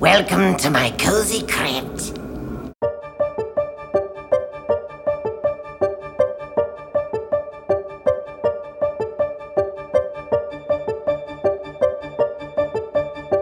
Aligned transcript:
Welcome 0.00 0.56
to 0.58 0.70
my 0.70 0.92
cozy 0.92 1.44
crypt. 1.44 2.16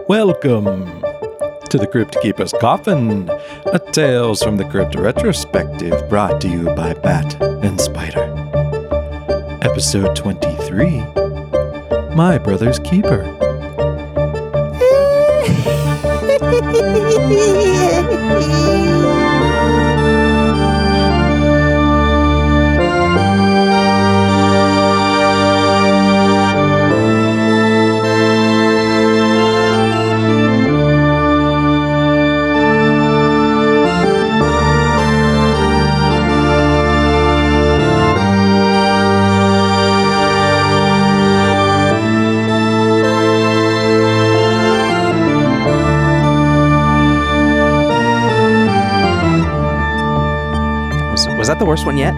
Welcome 0.09 0.85
to 1.69 1.77
the 1.77 1.87
Crypt 1.91 2.17
Keeper's 2.23 2.53
Coffin, 2.53 3.29
a 3.67 3.77
Tales 3.91 4.41
from 4.41 4.57
the 4.57 4.65
Crypt 4.65 4.95
retrospective 4.95 6.09
brought 6.09 6.41
to 6.41 6.49
you 6.49 6.63
by 6.73 6.95
Bat 6.95 7.39
and 7.39 7.79
Spider. 7.79 8.33
Episode 9.61 10.15
23 10.15 11.01
My 12.15 12.39
Brother's 12.39 12.79
Keeper. 12.79 13.36
Was, 16.97 17.15
was 17.29 17.66
one 51.87 51.97
yet? 51.97 52.13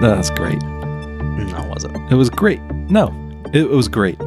That's 0.00 0.30
great. 0.30 0.60
No, 0.62 1.62
it 1.64 1.68
wasn't. 1.68 2.12
It 2.12 2.14
was 2.16 2.30
great. 2.30 2.60
No, 2.90 3.08
it, 3.52 3.62
it 3.62 3.70
was 3.70 3.88
great. 3.88 4.18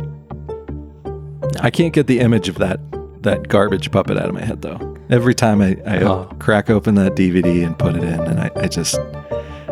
I 1.62 1.70
can't 1.70 1.94
get 1.94 2.08
the 2.08 2.20
image 2.20 2.50
of 2.50 2.56
that 2.58 2.80
that 3.24 3.50
garbage 3.50 3.92
puppet 3.92 4.18
out 4.18 4.30
of 4.30 4.34
my 4.34 4.44
head 4.44 4.62
though. 4.62 4.96
Every 5.10 5.34
time 5.36 5.62
I, 5.62 5.78
I 5.86 6.00
Oh. 6.04 6.26
crack 6.40 6.70
open 6.70 6.96
that 6.96 7.16
DVD 7.16 7.66
and 7.66 7.78
put 7.78 7.96
it 7.96 8.04
in, 8.04 8.20
and 8.22 8.40
I, 8.40 8.50
I 8.56 8.68
just 8.68 8.96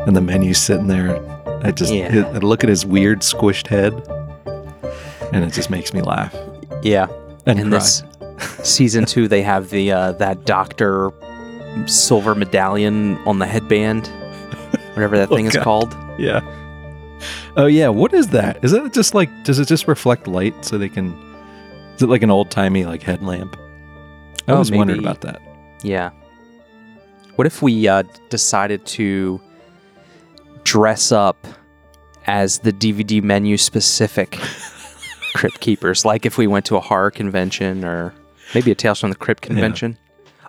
and 0.05 0.15
the 0.15 0.21
menu's 0.21 0.57
sitting 0.57 0.87
there, 0.87 1.15
I 1.63 1.71
just 1.71 1.93
Yeah. 1.93 2.29
I 2.33 2.37
look 2.39 2.63
at 2.63 2.69
his 2.69 2.85
weird 2.85 3.19
squished 3.21 3.67
head, 3.67 3.93
and 5.33 5.43
it 5.45 5.53
just 5.53 5.69
makes 5.69 5.93
me 5.93 6.02
laugh 6.02 6.35
Yeah. 6.83 7.07
and 7.45 7.59
In 7.59 7.69
cry. 7.69 7.79
this 7.79 8.03
season 8.63 9.05
two, 9.05 9.27
they 9.27 9.41
have 9.43 9.69
the 9.69 9.91
uh, 9.91 10.11
that 10.13 10.45
doctor 10.45 11.11
silver 11.85 12.35
medallion 12.35 13.17
on 13.25 13.39
the 13.39 13.45
headband, 13.45 14.11
whatever 14.97 15.17
that 15.17 15.31
Oh, 15.31 15.35
thing 15.35 15.45
is 15.45 15.55
called. 15.55 15.95
Yeah. 16.17 16.41
Oh 17.55 17.65
yeah, 17.65 17.87
what 17.89 18.13
is 18.13 18.27
that? 18.29 18.63
Is 18.63 18.73
it 18.73 18.93
just 18.93 19.13
like 19.13 19.29
does 19.43 19.59
it 19.59 19.67
just 19.67 19.87
reflect 19.87 20.27
light 20.27 20.65
so 20.65 20.77
they 20.77 20.89
can 20.89 21.13
is 21.95 22.03
it 22.03 22.07
like 22.09 22.21
an 22.23 22.29
old 22.31 22.51
timey 22.51 22.85
like 22.85 23.01
headlamp? 23.03 23.55
I 24.47 24.51
Oh, 24.53 24.59
was 24.59 24.71
wondering 24.71 25.01
maybe. 25.01 25.09
about 25.09 25.21
that. 25.21 25.41
Yeah. 25.83 26.11
What 27.35 27.45
if 27.47 27.61
we 27.61 27.87
uh, 27.87 28.03
decided 28.29 28.85
to 28.87 29.39
dress 30.63 31.11
up 31.11 31.45
as 32.25 32.59
the 32.59 32.73
DVD 32.73 33.21
menu 33.21 33.57
specific 33.57 34.31
Crypt 35.35 35.59
Keepers? 35.59 36.05
Like 36.05 36.25
if 36.25 36.37
we 36.37 36.47
went 36.47 36.65
to 36.65 36.75
a 36.77 36.79
horror 36.81 37.11
convention 37.11 37.83
or 37.85 38.13
maybe 38.55 38.71
a 38.71 38.75
Tales 38.75 38.99
from 38.99 39.09
the 39.11 39.15
Crypt 39.15 39.41
convention. 39.41 39.97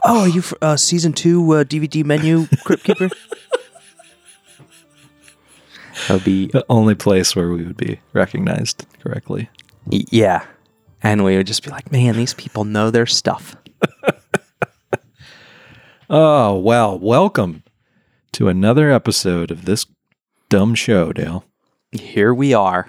Oh, 0.05 0.21
are 0.23 0.29
you 0.29 0.41
for, 0.43 0.57
uh, 0.63 0.77
season 0.77 1.13
two 1.13 1.53
uh, 1.55 1.65
DVD 1.65 2.05
menu 2.05 2.47
Crypt 2.65 2.85
Keeper? 2.85 3.11
that 6.07 6.15
would 6.15 6.25
be 6.25 6.47
The 6.47 6.65
only 6.69 6.95
place 6.95 7.35
where 7.35 7.49
we 7.51 7.65
would 7.65 7.77
be 7.77 8.01
recognized 8.13 8.87
correctly. 9.03 9.49
yeah, 9.91 10.45
and 11.03 11.25
we 11.25 11.37
would 11.37 11.47
just 11.47 11.65
be 11.65 11.71
like, 11.71 11.91
man, 11.93 12.17
these 12.17 12.35
people 12.35 12.65
know 12.65 12.91
their 12.91 13.07
stuff. 13.07 13.57
Oh, 16.11 16.57
well, 16.57 16.99
welcome 16.99 17.65
to 18.33 18.49
another 18.49 18.91
episode 18.91 19.51
of 19.51 19.67
this 19.67 19.85
dumb 20.49 20.75
show, 20.75 21.13
Dale. 21.13 21.45
Here 21.93 22.33
we 22.33 22.55
are. 22.55 22.89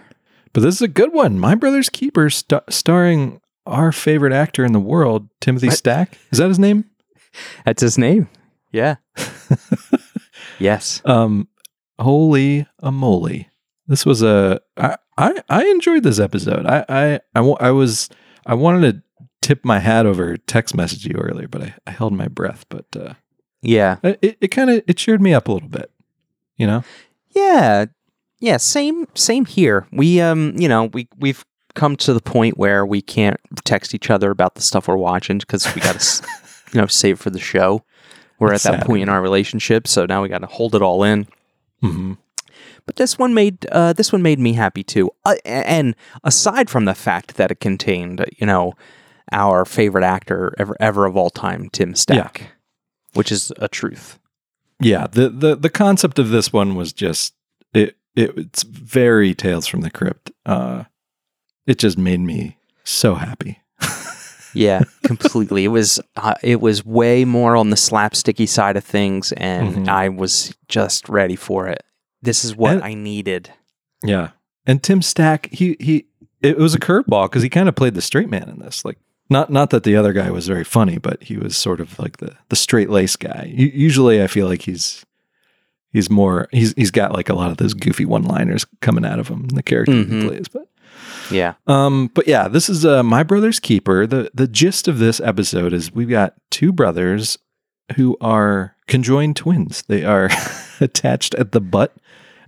But 0.53 0.61
this 0.63 0.75
is 0.75 0.81
a 0.81 0.87
good 0.87 1.11
one. 1.11 1.37
My 1.37 1.53
Brother's 1.53 1.89
Keeper, 1.89 2.29
sta 2.29 2.61
starring 2.69 3.41
our 3.65 3.91
favorite 3.91 4.31
actor 4.31 4.63
in 4.63 4.71
the 4.71 4.79
world, 4.79 5.27
Timothy 5.41 5.69
Stack. 5.69 6.17
Is 6.31 6.37
that 6.37 6.47
his 6.47 6.59
name? 6.59 6.85
That's 7.65 7.81
his 7.81 7.97
name. 7.97 8.29
Yeah. 8.71 8.95
yes. 10.59 11.01
Um, 11.03 11.49
holy 11.99 12.65
a 12.79 12.91
moly! 12.91 13.49
This 13.87 14.05
was 14.05 14.21
a 14.21 14.61
I, 14.77 14.97
I 15.17 15.41
I 15.49 15.65
enjoyed 15.65 16.03
this 16.03 16.19
episode. 16.19 16.65
I 16.65 16.85
I 16.89 17.19
I, 17.35 17.39
I 17.59 17.71
was 17.71 18.09
I 18.45 18.53
wanted 18.55 18.91
to 18.93 19.03
tip 19.41 19.63
my 19.63 19.79
hat 19.79 20.05
over 20.05 20.37
text 20.37 20.75
message 20.75 21.05
you 21.05 21.15
earlier, 21.17 21.47
but 21.47 21.61
I, 21.63 21.73
I 21.87 21.91
held 21.91 22.13
my 22.13 22.27
breath. 22.27 22.65
But 22.69 22.85
uh, 22.95 23.13
Yeah. 23.61 23.97
it 24.03 24.37
it 24.41 24.47
kind 24.49 24.69
of 24.69 24.83
it 24.87 24.97
cheered 24.97 25.21
me 25.21 25.33
up 25.33 25.47
a 25.47 25.51
little 25.51 25.69
bit. 25.69 25.91
You 26.57 26.67
know, 26.67 26.83
Yeah. 27.35 27.85
Yeah, 28.41 28.55
same 28.57 29.05
same 29.15 29.45
here. 29.45 29.85
We 29.91 30.21
um, 30.21 30.53
you 30.57 30.69
know, 30.69 30.85
we 30.93 31.07
we've 31.17 31.43
come 31.75 31.95
to 31.97 32.13
the 32.13 32.21
point 32.21 32.57
where 32.57 32.85
we 32.85 33.01
can't 33.01 33.37
text 33.65 33.93
each 33.93 34.09
other 34.09 34.31
about 34.31 34.55
the 34.55 34.61
stuff 34.61 34.87
we're 34.87 34.95
watching 34.97 35.37
because 35.39 35.73
we 35.75 35.81
got 35.81 35.99
to 35.99 36.27
you 36.73 36.79
know, 36.81 36.87
save 36.87 37.19
for 37.19 37.29
the 37.29 37.39
show. 37.39 37.83
We're 38.39 38.53
It's 38.53 38.65
at 38.65 38.71
that 38.71 38.79
sad. 38.79 38.87
point 38.87 39.01
in 39.03 39.09
our 39.09 39.21
relationship, 39.21 39.87
so 39.87 40.05
now 40.05 40.21
we 40.21 40.29
got 40.29 40.37
to 40.39 40.47
hold 40.47 40.73
it 40.75 40.81
all 40.81 41.03
in. 41.03 41.27
Hmm 41.81 42.13
But 42.85 42.95
this 42.97 43.17
one 43.19 43.33
made 43.33 43.65
uh, 43.71 43.93
this 43.93 44.11
one 44.11 44.21
made 44.21 44.39
me 44.39 44.53
happy 44.53 44.83
too. 44.83 45.11
Uh, 45.25 45.35
and 45.45 45.95
aside 46.23 46.69
from 46.69 46.85
the 46.85 46.95
fact 46.95 47.35
that 47.37 47.51
it 47.51 47.59
contained, 47.59 48.25
you 48.37 48.47
know, 48.47 48.73
our 49.31 49.65
favorite 49.65 50.03
actor 50.03 50.53
ever 50.57 50.75
ever 50.79 51.05
of 51.05 51.15
all 51.15 51.29
time, 51.29 51.69
Tim 51.69 51.95
Stack, 51.95 52.51
which 53.13 53.31
is 53.31 53.51
a 53.57 53.67
truth. 53.67 54.19
yeah. 54.79 55.07
The 55.07 55.29
the 55.29 55.55
the 55.55 55.69
concept 55.69 56.19
of 56.19 56.29
this 56.29 56.51
one 56.51 56.75
was 56.75 56.93
just 56.93 57.33
it. 57.73 57.95
it 58.15 58.37
it's 58.37 58.63
very 58.63 59.33
Tales 59.35 59.67
from 59.67 59.81
the 59.81 59.91
Crypt. 59.91 60.31
Uh, 60.45 60.85
it 61.67 61.77
just 61.77 61.97
made 61.97 62.19
me 62.19 62.57
so 62.83 63.15
happy. 63.15 63.61
Yeah, 64.53 64.81
completely. 65.03 65.65
It 65.65 65.69
was 65.69 65.99
uh, 66.15 66.35
it 66.43 66.59
was 66.61 66.85
way 66.85 67.25
more 67.25 67.55
on 67.55 67.69
the 67.69 67.75
slapsticky 67.75 68.47
side 68.47 68.77
of 68.77 68.83
things, 68.83 69.31
and 69.33 69.75
Mhm. 69.75 69.87
I 69.87 70.09
was 70.09 70.53
just 70.67 71.07
ready 71.09 71.35
for 71.35 71.67
it. 71.67 71.83
This 72.21 72.43
is 72.43 72.55
what 72.55 72.73
And- 72.75 72.83
I 72.83 72.93
needed. 72.93 73.51
Yeah. 74.03 74.29
And 74.65 74.81
Tim 74.83 75.01
Stack, 75.01 75.49
he 75.51 75.75
he 75.79 76.05
it 76.41 76.57
was 76.57 76.73
a 76.73 76.79
curveball 76.79 77.25
because 77.29 77.43
he 77.43 77.49
kind 77.49 77.67
of 77.69 77.75
played 77.75 77.93
the 77.95 78.01
straight 78.01 78.29
man 78.29 78.49
in 78.49 78.59
this. 78.59 78.83
Like 78.85 78.97
not 79.29 79.49
not 79.51 79.69
that 79.71 79.83
the 79.83 79.95
other 79.95 80.13
guy 80.13 80.29
was 80.31 80.47
very 80.47 80.63
funny, 80.63 80.97
but 80.97 81.21
he 81.23 81.37
was 81.37 81.55
sort 81.57 81.79
of 81.79 81.97
like 81.99 82.17
the 82.17 82.35
the 82.49 82.55
straight 82.55 82.89
lace 82.89 83.15
guy. 83.15 83.51
U- 83.53 83.71
usually 83.73 84.21
I 84.23 84.27
feel 84.27 84.47
like 84.47 84.63
he's 84.63 85.05
he's 85.91 86.09
more 86.09 86.47
he's 86.51 86.73
he's 86.73 86.91
got 86.91 87.13
like 87.13 87.29
a 87.29 87.33
lot 87.35 87.51
of 87.51 87.57
those 87.57 87.73
goofy 87.73 88.05
one 88.05 88.23
liners 88.23 88.65
coming 88.81 89.05
out 89.05 89.19
of 89.19 89.27
him, 89.27 89.45
in 89.49 89.55
the 89.55 89.63
character 89.63 89.93
he 89.93 90.03
Mhm. 90.05 90.27
plays. 90.27 90.47
But 90.47 90.67
Yeah, 91.31 91.53
um, 91.67 92.09
but 92.13 92.27
yeah, 92.27 92.47
this 92.47 92.69
is 92.69 92.85
uh, 92.85 93.03
my 93.03 93.23
brother's 93.23 93.59
keeper. 93.59 94.07
the 94.07 94.31
The 94.33 94.47
gist 94.47 94.87
of 94.87 94.99
this 94.99 95.19
episode 95.19 95.73
is 95.73 95.93
we've 95.93 96.09
got 96.09 96.33
two 96.51 96.71
brothers 96.71 97.37
who 97.95 98.17
are 98.21 98.75
conjoined 98.87 99.35
twins. 99.35 99.83
They 99.87 100.03
are 100.03 100.29
attached 100.79 101.33
at 101.35 101.51
the 101.51 101.61
butt, 101.61 101.95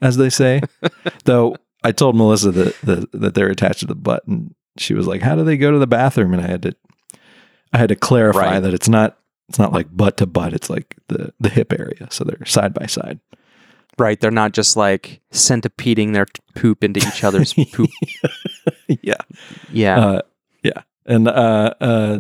as 0.02 0.18
they 0.18 0.30
say. 0.30 0.62
Though 1.26 1.56
I 1.84 1.92
told 1.92 2.16
Melissa 2.16 2.52
that 2.52 2.76
the, 2.82 3.08
that 3.14 3.34
they're 3.34 3.50
attached 3.50 3.80
to 3.80 3.86
the 3.88 3.96
butt, 3.96 4.26
and 4.28 4.54
she 4.78 4.94
was 4.94 5.08
like, 5.08 5.22
"How 5.22 5.36
do 5.36 5.44
they 5.44 5.58
go 5.58 5.72
to 5.72 5.80
the 5.80 5.88
bathroom?" 5.88 6.34
And 6.34 6.42
I 6.44 6.48
had 6.48 6.62
to, 6.64 6.76
I 7.74 7.78
had 7.80 7.90
to 7.90 7.96
clarify 7.96 8.40
Right. 8.54 8.60
that 8.60 8.74
it's 8.74 8.90
not 8.90 9.18
it's 9.50 9.58
not 9.60 9.74
like 9.74 9.88
butt 9.96 10.18
to 10.18 10.26
butt. 10.28 10.54
It's 10.54 10.70
like 10.70 10.96
the 11.08 11.34
the 11.40 11.50
hip 11.50 11.74
area, 11.74 12.08
so 12.12 12.24
they're 12.24 12.46
side 12.46 12.74
by 12.74 12.86
side. 12.86 13.20
Right. 13.98 14.20
They're 14.20 14.32
not 14.32 14.54
just 14.54 14.76
like 14.76 15.22
centipeding 15.32 16.14
their 16.14 16.26
poop 16.56 16.84
into 16.84 17.00
each 17.00 17.24
other's 17.24 17.54
poop. 17.74 17.90
yeah. 19.02 19.16
Yeah, 19.72 20.00
Uh, 20.00 20.22
yeah. 20.64 20.82
And 21.06 21.28
uh, 21.28 21.74
uh, 21.82 22.20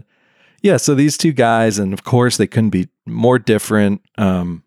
yeah, 0.61 0.77
so 0.77 0.95
these 0.95 1.17
two 1.17 1.31
guys, 1.33 1.77
and 1.79 1.93
of 1.93 2.03
course 2.03 2.37
they 2.37 2.47
couldn't 2.47 2.69
be 2.71 2.87
more 3.05 3.39
different. 3.39 4.01
Um, 4.17 4.63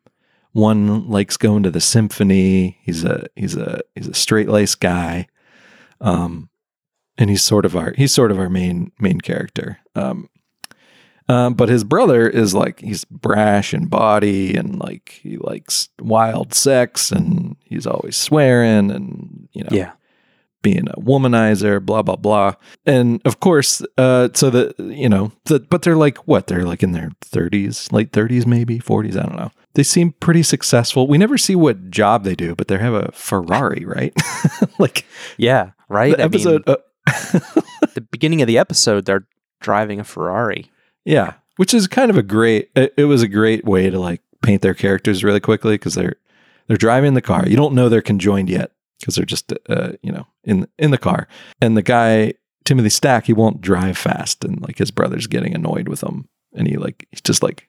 one 0.52 1.08
likes 1.08 1.36
going 1.36 1.62
to 1.64 1.70
the 1.70 1.80
symphony. 1.80 2.78
He's 2.82 3.04
a 3.04 3.26
he's 3.34 3.56
a 3.56 3.80
he's 3.94 4.06
a 4.08 4.14
straight 4.14 4.48
laced 4.48 4.80
guy, 4.80 5.26
um, 6.00 6.48
and 7.18 7.28
he's 7.28 7.42
sort 7.42 7.64
of 7.66 7.76
our 7.76 7.92
he's 7.96 8.12
sort 8.12 8.30
of 8.30 8.38
our 8.38 8.48
main 8.48 8.92
main 9.00 9.20
character. 9.20 9.78
Um, 9.96 10.28
um, 11.28 11.54
but 11.54 11.68
his 11.68 11.84
brother 11.84 12.28
is 12.28 12.54
like 12.54 12.80
he's 12.80 13.04
brash 13.06 13.72
and 13.72 13.88
body, 13.90 14.54
and 14.56 14.78
like 14.78 15.20
he 15.22 15.36
likes 15.38 15.88
wild 16.00 16.54
sex, 16.54 17.10
and 17.10 17.56
he's 17.64 17.86
always 17.86 18.16
swearing, 18.16 18.90
and 18.90 19.48
you 19.52 19.62
know, 19.64 19.70
yeah, 19.72 19.92
being 20.62 20.88
a 20.88 21.00
womanizer, 21.00 21.84
blah 21.84 22.02
blah 22.02 22.16
blah. 22.16 22.54
And 22.86 23.20
of 23.24 23.40
course, 23.40 23.82
uh, 23.96 24.28
so 24.34 24.50
the 24.50 24.74
you 24.78 25.08
know, 25.08 25.32
the, 25.46 25.60
but 25.60 25.82
they're 25.82 25.96
like 25.96 26.26
what? 26.28 26.46
They're 26.46 26.64
like 26.66 26.82
in 26.82 26.92
their 26.92 27.10
thirties, 27.22 27.90
late 27.92 28.12
thirties, 28.12 28.46
maybe 28.46 28.78
forties. 28.78 29.16
I 29.16 29.22
don't 29.22 29.36
know. 29.36 29.50
They 29.74 29.82
seem 29.82 30.12
pretty 30.20 30.42
successful. 30.44 31.08
We 31.08 31.18
never 31.18 31.36
see 31.36 31.56
what 31.56 31.90
job 31.90 32.22
they 32.24 32.34
do, 32.36 32.54
but 32.54 32.68
they 32.68 32.78
have 32.78 32.94
a 32.94 33.10
Ferrari, 33.12 33.84
right? 33.84 34.14
like 34.78 35.04
Yeah, 35.36 35.70
right. 35.88 36.16
the 36.16 36.22
I 36.22 36.28
mean, 36.28 36.34
episode. 36.34 36.62
uh, 36.68 36.76
the 37.94 38.06
beginning 38.10 38.40
of 38.40 38.46
the 38.46 38.56
episode, 38.58 39.04
they're 39.06 39.26
driving 39.60 39.98
a 40.00 40.04
Ferrari. 40.04 40.70
Yeah, 41.04 41.34
which 41.56 41.74
is 41.74 41.86
kind 41.86 42.10
of 42.10 42.16
a 42.16 42.22
great. 42.22 42.70
It, 42.74 42.94
it 42.96 43.04
was 43.04 43.22
a 43.22 43.28
great 43.28 43.64
way 43.64 43.90
to 43.90 43.98
like 43.98 44.22
paint 44.42 44.62
their 44.62 44.74
characters 44.74 45.24
really 45.24 45.40
quickly 45.40 45.74
because 45.74 45.94
they're 45.94 46.16
they're 46.66 46.76
driving 46.76 47.14
the 47.14 47.22
car. 47.22 47.46
You 47.46 47.56
don't 47.56 47.74
know 47.74 47.88
they're 47.88 48.02
conjoined 48.02 48.48
yet 48.48 48.72
because 49.00 49.16
they're 49.16 49.24
just 49.24 49.52
uh, 49.68 49.92
you 50.02 50.12
know 50.12 50.26
in 50.44 50.66
in 50.78 50.90
the 50.90 50.98
car. 50.98 51.28
And 51.60 51.76
the 51.76 51.82
guy 51.82 52.34
Timothy 52.64 52.88
Stack, 52.88 53.26
he 53.26 53.32
won't 53.32 53.60
drive 53.60 53.98
fast, 53.98 54.44
and 54.44 54.60
like 54.62 54.78
his 54.78 54.90
brother's 54.90 55.26
getting 55.26 55.54
annoyed 55.54 55.88
with 55.88 56.02
him, 56.02 56.28
and 56.54 56.66
he 56.66 56.76
like 56.76 57.06
he 57.10 57.20
just 57.22 57.42
like 57.42 57.68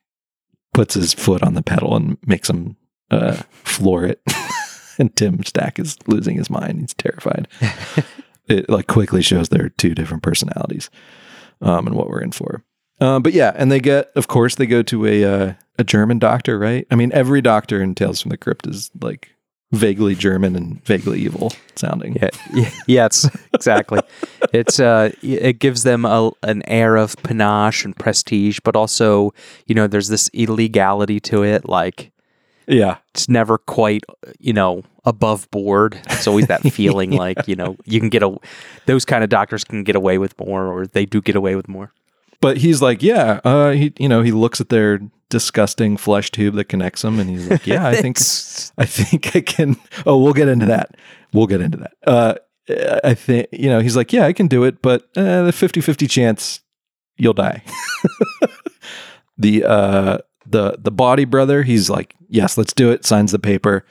puts 0.74 0.94
his 0.94 1.14
foot 1.14 1.44
on 1.44 1.54
the 1.54 1.62
pedal 1.62 1.96
and 1.96 2.18
makes 2.26 2.50
him 2.50 2.78
uh, 3.12 3.42
floor 3.64 4.06
it. 4.06 4.22
and 5.00 5.16
Tim 5.16 5.44
Stack 5.44 5.80
is 5.80 5.98
losing 6.08 6.38
his 6.38 6.50
mind. 6.50 6.80
He's 6.80 6.94
terrified. 6.94 7.48
it 8.48 8.70
like 8.70 8.88
quickly 8.88 9.22
shows 9.22 9.50
their 9.50 9.70
two 9.70 9.94
different 9.94 10.24
personalities 10.24 10.90
um, 11.62 11.88
and 11.88 11.96
what 11.96 12.10
we're 12.10 12.22
in 12.22 12.32
for. 12.32 12.64
Um, 13.00 13.24
but 13.24 13.34
yeah, 13.34 13.52
and 13.56 13.72
they 13.72 13.80
get, 13.80 14.12
of 14.16 14.28
course, 14.28 14.56
they 14.56 14.66
go 14.66 14.82
to 14.84 15.06
a 15.06 15.24
uh, 15.24 15.54
a 15.78 15.84
German 15.84 16.20
doctor, 16.20 16.58
right? 16.58 16.88
I 16.90 16.96
mean, 16.96 17.12
every 17.14 17.42
doctor 17.42 17.82
in 17.82 17.96
Tales 17.96 18.22
from 18.22 18.30
the 18.30 18.38
Crypt 18.38 18.68
is 18.68 18.90
like 19.02 19.36
vaguely 19.72 20.16
German 20.16 20.56
and 20.56 20.84
vaguely 20.86 21.20
evil 21.20 21.52
sounding. 21.76 22.16
Yeah, 22.16 22.30
yeah, 22.54 22.70
yeah 22.88 23.06
it's 23.06 23.28
exactly. 23.54 24.00
It's 24.54 24.80
uh, 24.80 25.12
it 25.22 25.60
gives 25.60 25.84
them 25.84 26.06
a, 26.06 26.32
an 26.44 26.64
air 26.68 26.96
of 26.96 27.16
panache 27.18 27.84
and 27.84 27.96
prestige, 27.96 28.60
but 28.64 28.76
also, 28.76 29.34
you 29.68 29.76
know, 29.76 29.88
there's 29.88 30.08
this 30.08 30.30
illegality 30.34 31.20
to 31.22 31.44
it. 31.44 31.68
Like 31.68 32.12
Yeah, 32.68 32.98
it's 33.14 33.28
never 33.28 33.58
quite, 33.58 34.04
you 34.40 34.54
know, 34.54 34.84
above 35.04 35.50
board. 35.52 36.00
It's 36.12 36.28
always 36.28 36.48
that 36.48 36.62
feeling 36.74 37.12
like 37.12 37.48
you 37.48 37.56
know 37.56 37.76
you 37.84 38.00
can 38.00 38.10
get 38.10 38.24
a, 38.24 38.36
those 38.86 39.04
kind 39.04 39.24
of 39.24 39.30
doctors 39.30 39.64
can 39.66 39.84
get 39.84 39.96
away 39.96 40.18
with 40.18 40.40
more, 40.40 40.66
or 40.68 40.88
they 40.88 41.06
do 41.06 41.22
get 41.22 41.36
away 41.36 41.56
with 41.56 41.68
more. 41.68 41.92
But 42.42 42.58
he's 42.58 42.82
like, 42.82 43.02
yeah, 43.02 43.40
uh, 43.44 43.72
he, 43.72 43.94
you 43.98 44.10
know, 44.10 44.22
he 44.22 44.32
looks 44.32 44.62
at 44.62 44.70
their 44.70 45.00
disgusting 45.30 45.98
flesh 45.98 46.32
tube 46.32 46.56
that 46.56 46.66
connects 46.66 47.02
them, 47.02 47.20
and 47.20 47.30
he's 47.30 47.50
like, 47.50 47.66
yeah, 47.68 47.88
I 47.88 47.96
think, 47.96 48.18
I 48.78 48.86
think 48.86 49.36
I 49.36 49.42
can. 49.42 49.78
Oh, 50.06 50.22
we'll 50.22 50.34
get 50.34 50.48
into 50.48 50.66
that. 50.68 50.96
We'll 51.34 51.48
get 51.48 51.62
into 51.62 51.78
that. 51.78 51.94
Uh, 52.06 52.36
I 53.04 53.14
think, 53.14 53.48
you 53.52 53.70
know, 53.70 53.80
he's 53.80 53.96
like, 53.96 54.12
yeah, 54.12 54.26
I 54.26 54.34
can 54.34 54.48
do 54.48 54.64
it, 54.64 54.82
but 54.82 55.04
uh, 55.16 55.44
the 55.44 55.54
50 55.54 55.82
50 55.82 56.08
chance 56.08 56.62
you'll 57.18 57.34
die. 57.34 57.64
the, 59.38 59.64
uh, 59.64 60.18
the, 60.46 60.78
the 60.80 60.92
body 60.92 61.26
brother, 61.26 61.64
he's 61.64 61.90
like, 61.90 62.16
yes, 62.28 62.58
let's 62.58 62.74
do 62.74 62.92
it. 62.92 63.06
Signs 63.06 63.32
the 63.32 63.40
paper. 63.40 63.86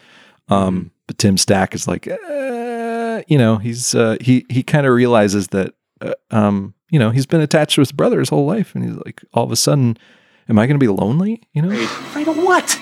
Um, 0.49 0.91
but 1.07 1.19
Tim 1.19 1.39
Stack 1.39 1.75
is 1.75 1.87
like, 1.87 2.09
uh, 2.09 3.23
you 3.29 3.39
know, 3.39 3.59
he's, 3.59 3.95
uh, 3.95 4.17
he, 4.21 4.45
he 4.51 4.63
kind 4.63 4.87
of 4.87 4.93
realizes 4.93 5.49
that, 5.49 5.75
uh, 6.01 6.15
um, 6.31 6.75
you 6.95 7.01
know, 7.01 7.11
he's 7.11 7.27
been 7.27 7.41
attached 7.41 7.75
to 7.75 7.81
his 7.81 7.91
brother 7.91 8.21
his 8.21 8.29
whole 8.29 8.47
life. 8.47 8.73
And 8.73 8.85
he's 8.85 8.95
like, 9.05 9.21
all 9.35 9.43
of 9.43 9.51
a 9.51 9.57
sudden, 9.57 9.99
am 10.49 10.61
I 10.61 10.67
going 10.69 10.79
to 10.79 10.87
be 10.87 10.87
lonely? 10.87 11.43
You 11.53 11.63
know? 11.63 11.71
Afraid 11.73 12.29
of 12.29 12.37
what? 12.37 12.79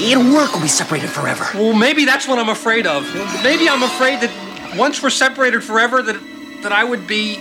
It'll 0.00 0.34
work 0.34 0.52
will 0.52 0.62
be 0.62 0.66
separated 0.66 1.08
forever. 1.10 1.44
Well, 1.54 1.72
maybe 1.72 2.04
that's 2.04 2.26
what 2.26 2.40
I'm 2.40 2.48
afraid 2.48 2.88
of. 2.88 3.04
Maybe 3.44 3.68
I'm 3.68 3.84
afraid 3.84 4.20
that 4.20 4.74
once 4.76 5.00
we're 5.00 5.10
separated 5.10 5.62
forever, 5.62 6.02
that 6.02 6.18
that 6.64 6.72
I 6.72 6.82
would 6.82 7.06
be 7.06 7.36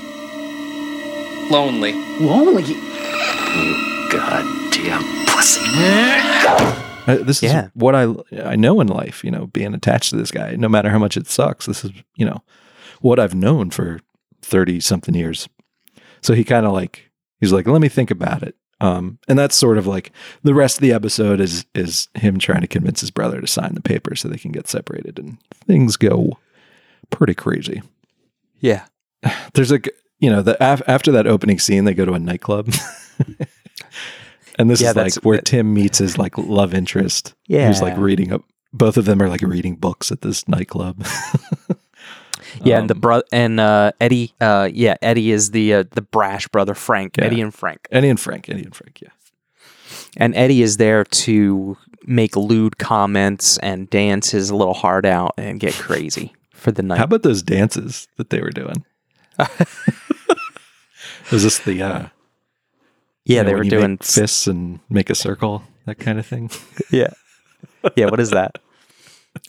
lonely. 1.49 1.93
Lonely? 2.19 2.65
You 2.65 4.09
goddamn 4.11 5.01
pussy. 5.25 5.61
Uh, 7.07 7.15
this 7.23 7.41
Yeah. 7.41 7.65
is 7.65 7.71
what 7.73 7.95
I 7.95 8.13
I 8.45 8.55
know 8.55 8.79
in 8.79 8.87
life. 8.87 9.23
You 9.23 9.31
know, 9.31 9.47
being 9.47 9.73
attached 9.73 10.11
to 10.11 10.17
this 10.17 10.29
guy, 10.31 10.55
no 10.55 10.69
matter 10.69 10.89
how 10.91 10.99
much 10.99 11.17
it 11.17 11.27
sucks. 11.27 11.65
This 11.65 11.83
is 11.83 11.91
you 12.15 12.25
know 12.27 12.43
what 13.01 13.19
I've 13.19 13.33
known 13.33 13.71
for 13.71 13.99
thirty 14.43 14.79
something 14.79 15.15
years. 15.15 15.49
So 16.21 16.33
he 16.33 16.43
kind 16.43 16.65
of 16.65 16.73
like 16.73 17.09
he's 17.39 17.51
like, 17.51 17.67
let 17.67 17.81
me 17.81 17.89
think 17.89 18.11
about 18.11 18.43
it. 18.43 18.55
Um, 18.79 19.19
and 19.27 19.37
that's 19.37 19.55
sort 19.55 19.77
of 19.77 19.85
like 19.85 20.11
the 20.43 20.53
rest 20.55 20.77
of 20.77 20.81
the 20.81 20.91
episode 20.93 21.39
is 21.39 21.65
is 21.75 22.07
him 22.15 22.39
trying 22.39 22.61
to 22.61 22.67
convince 22.67 23.01
his 23.01 23.11
brother 23.11 23.39
to 23.41 23.47
sign 23.47 23.75
the 23.75 23.81
paper 23.81 24.15
so 24.15 24.27
they 24.27 24.37
can 24.37 24.51
get 24.51 24.67
separated, 24.67 25.19
and 25.19 25.37
things 25.65 25.97
go 25.97 26.39
pretty 27.11 27.33
crazy. 27.35 27.81
yeah, 28.59 28.85
There's 29.53 29.71
like 29.71 29.89
you 30.19 30.29
know 30.29 30.41
the 30.41 30.57
af- 30.59 30.81
after 30.87 31.11
that 31.13 31.27
opening 31.27 31.59
scene, 31.59 31.85
they 31.85 31.93
go 31.93 32.05
to 32.05 32.13
a 32.13 32.19
nightclub. 32.19 32.73
And 34.59 34.69
this 34.69 34.81
Yeah, 34.81 34.89
is 34.91 34.95
like 34.97 35.13
where 35.23 35.37
that- 35.37 35.45
Tim 35.45 35.73
meets 35.73 35.99
his 35.99 36.17
like 36.17 36.37
love 36.37 36.73
interest. 36.73 37.33
Yeah. 37.47 37.67
Who's 37.67 37.81
like 37.81 37.97
reading 37.97 38.33
up. 38.33 38.43
Both 38.73 38.97
of 38.97 39.05
them 39.05 39.21
are 39.21 39.29
like 39.29 39.41
reading 39.41 39.75
books 39.75 40.11
at 40.11 40.21
this 40.21 40.45
nightclub. 40.47 41.03
yeah, 42.63 42.79
and 42.79 42.89
the 42.89 42.93
Um, 42.95 42.99
bro 42.99 43.21
and 43.31 43.59
uh, 43.59 43.91
Eddie, 44.01 44.33
uh, 44.41 44.69
yeah, 44.73 44.95
Eddie 45.01 45.31
is 45.31 45.51
the 45.51 45.73
uh, 45.73 45.83
the 45.91 46.01
brash 46.01 46.47
brother 46.47 46.73
Frank, 46.75 47.17
Yeah. 47.17 47.25
Eddie 47.25 47.41
and 47.41 47.53
Frank, 47.53 47.87
Eddie 47.91 48.09
and 48.09 48.19
Frank. 48.19 48.49
Eddie 48.49 48.63
and 48.63 48.75
Frank. 48.75 49.01
Yeah. 49.01 49.09
and 50.17 50.35
Eddie 50.35 50.61
is 50.61 50.77
there 50.77 51.03
to 51.05 51.77
make 52.05 52.35
lewd 52.35 52.77
comments 52.77 53.57
and 53.59 53.89
dance 53.89 54.31
his 54.31 54.51
little 54.51 54.73
heart 54.73 55.05
out 55.05 55.33
and 55.37 55.59
get 55.59 55.73
crazy 55.75 56.33
for 56.51 56.71
the 56.71 56.81
night. 56.81 56.97
How 56.97 57.03
about 57.05 57.21
those 57.23 57.43
dances 57.43 58.07
that 58.17 58.29
they 58.31 58.41
were 58.41 58.49
doing? 58.49 58.83
Was 61.31 61.43
this 61.43 61.59
the 61.59 61.81
uh 61.81 62.07
yeah, 63.23 63.37
you 63.37 63.43
know, 63.43 63.43
they 63.49 63.55
were 63.55 63.63
doing 63.63 63.97
fists 63.99 64.47
and 64.47 64.79
make 64.89 65.09
a 65.09 65.15
circle, 65.15 65.63
that 65.85 65.99
kind 65.99 66.17
of 66.19 66.25
thing? 66.25 66.49
yeah, 66.91 67.13
yeah. 67.95 68.07
What 68.09 68.19
is 68.19 68.31
that? 68.31 68.57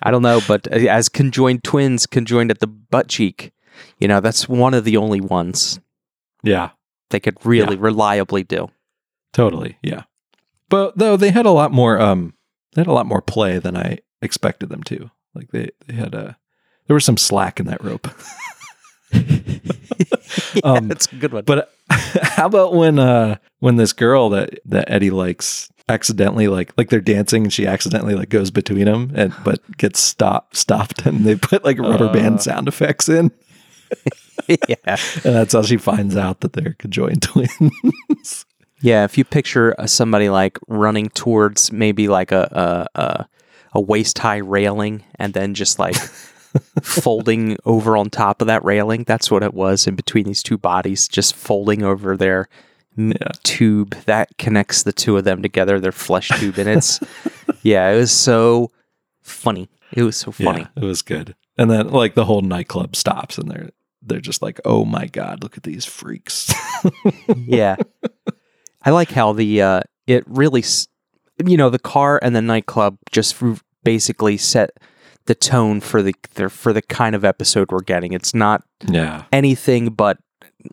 I 0.02 0.10
don't 0.10 0.22
know, 0.22 0.40
but 0.46 0.66
uh, 0.72 0.76
as 0.76 1.08
conjoined 1.08 1.64
twins, 1.64 2.06
conjoined 2.06 2.50
at 2.50 2.60
the 2.60 2.66
butt 2.66 3.08
cheek, 3.08 3.52
you 3.98 4.06
know, 4.08 4.20
that's 4.20 4.48
one 4.48 4.74
of 4.74 4.84
the 4.84 4.96
only 4.96 5.20
ones 5.20 5.80
Yeah. 6.42 6.70
they 7.10 7.20
could 7.20 7.36
really 7.44 7.76
reliably 7.76 8.42
do. 8.44 8.70
Totally. 9.32 9.78
Yeah. 9.82 10.02
But 10.68 10.98
though 10.98 11.16
they 11.16 11.30
had 11.30 11.46
a 11.46 11.50
lot 11.50 11.72
more 11.72 12.00
um 12.00 12.34
they 12.74 12.80
had 12.80 12.86
a 12.86 12.92
lot 12.92 13.06
more 13.06 13.20
play 13.22 13.58
than 13.58 13.76
I 13.76 13.98
expected 14.22 14.68
them 14.70 14.82
to. 14.84 15.10
Like 15.34 15.50
they, 15.50 15.70
they 15.86 15.94
had 15.94 16.14
a 16.14 16.36
there 16.86 16.94
was 16.94 17.04
some 17.04 17.16
slack 17.16 17.58
in 17.60 17.66
that 17.66 17.82
rope. 17.82 18.08
Um, 20.64 20.88
that's 20.88 21.10
a 21.12 21.16
good 21.16 21.32
one. 21.32 21.44
But 21.44 21.72
how 21.90 22.46
about 22.46 22.74
when 22.74 22.98
uh 22.98 23.36
when 23.60 23.76
this 23.76 23.92
girl 23.92 24.30
that 24.30 24.58
that 24.66 24.90
Eddie 24.90 25.10
likes 25.10 25.70
accidentally 25.88 26.48
like 26.48 26.72
like 26.76 26.88
they're 26.90 27.00
dancing 27.00 27.42
and 27.44 27.52
she 27.52 27.66
accidentally 27.66 28.14
like 28.14 28.28
goes 28.28 28.50
between 28.50 28.84
them 28.86 29.10
and 29.14 29.34
but 29.44 29.60
gets 29.76 29.98
stopped 30.00 30.56
stopped 30.56 31.04
and 31.06 31.24
they 31.24 31.34
put 31.34 31.64
like 31.64 31.78
rubber 31.78 32.06
Uh. 32.06 32.12
band 32.12 32.40
sound 32.40 32.68
effects 32.68 33.08
in 33.08 33.30
yeah, 34.48 34.56
and 34.86 35.34
that's 35.34 35.52
how 35.52 35.60
she 35.62 35.76
finds 35.76 36.16
out 36.16 36.40
that 36.40 36.54
they're 36.54 36.74
conjoined 36.78 37.20
twins. 37.22 38.46
yeah. 38.80 39.04
If 39.04 39.18
you 39.18 39.24
picture 39.24 39.78
uh, 39.78 39.86
somebody 39.86 40.30
like 40.30 40.58
running 40.66 41.10
towards 41.10 41.70
maybe 41.70 42.08
like 42.08 42.32
a 42.32 42.88
a, 42.94 43.00
a, 43.00 43.26
a 43.74 43.80
waist 43.82 44.18
high 44.18 44.38
railing 44.38 45.04
and 45.16 45.34
then 45.34 45.52
just 45.52 45.78
like 45.78 45.96
folding 46.82 47.56
over 47.64 47.96
on 47.96 48.10
top 48.10 48.40
of 48.40 48.46
that 48.46 48.64
railing, 48.64 49.04
that's 49.04 49.30
what 49.30 49.42
it 49.42 49.54
was 49.54 49.86
in 49.86 49.94
between 49.94 50.24
these 50.24 50.42
two 50.42 50.58
bodies, 50.58 51.08
just 51.08 51.34
folding 51.34 51.82
over 51.82 52.16
their 52.16 52.40
m- 52.40 52.46
Yeah. 52.96 53.28
tube 53.42 53.94
that 54.04 54.36
connects 54.38 54.82
the 54.82 54.92
two 54.92 55.16
of 55.16 55.24
them 55.24 55.42
together, 55.42 55.80
their 55.80 55.92
flesh 55.92 56.28
tube, 56.38 56.58
and 56.58 56.68
it's 56.68 57.00
yeah, 57.62 57.90
it 57.90 57.96
was 57.96 58.12
so 58.12 58.70
funny. 59.22 59.68
It 59.92 60.02
was 60.02 60.16
so 60.16 60.32
funny. 60.32 60.62
Yeah, 60.62 60.82
it 60.82 60.84
was 60.84 61.02
good. 61.02 61.34
And 61.56 61.70
then 61.70 61.88
like 61.88 62.14
the 62.14 62.24
whole 62.24 62.42
nightclub 62.42 62.96
stops 62.96 63.38
and 63.38 63.50
they're 63.50 63.70
they're 64.02 64.20
just 64.20 64.42
like, 64.42 64.60
"Oh 64.64 64.84
my 64.84 65.06
god, 65.06 65.42
look 65.42 65.56
at 65.56 65.62
these 65.62 65.84
freaks." 65.84 66.52
yeah. 67.36 67.76
I 68.84 68.90
like 68.90 69.10
how 69.10 69.32
the 69.32 69.62
uh 69.62 69.80
it 70.06 70.24
really 70.26 70.64
you 71.44 71.56
know 71.56 71.70
the 71.70 71.78
car 71.78 72.18
and 72.22 72.34
the 72.34 72.42
nightclub 72.42 72.98
just 73.10 73.36
basically 73.84 74.36
set 74.36 74.70
the 75.26 75.34
tone 75.34 75.80
for 75.80 76.02
the, 76.02 76.14
the 76.34 76.48
for 76.48 76.72
the 76.72 76.82
kind 76.82 77.14
of 77.14 77.24
episode 77.24 77.70
we're 77.70 77.80
getting. 77.80 78.12
It's 78.12 78.34
not 78.34 78.64
yeah. 78.88 79.24
anything 79.32 79.90
but 79.90 80.18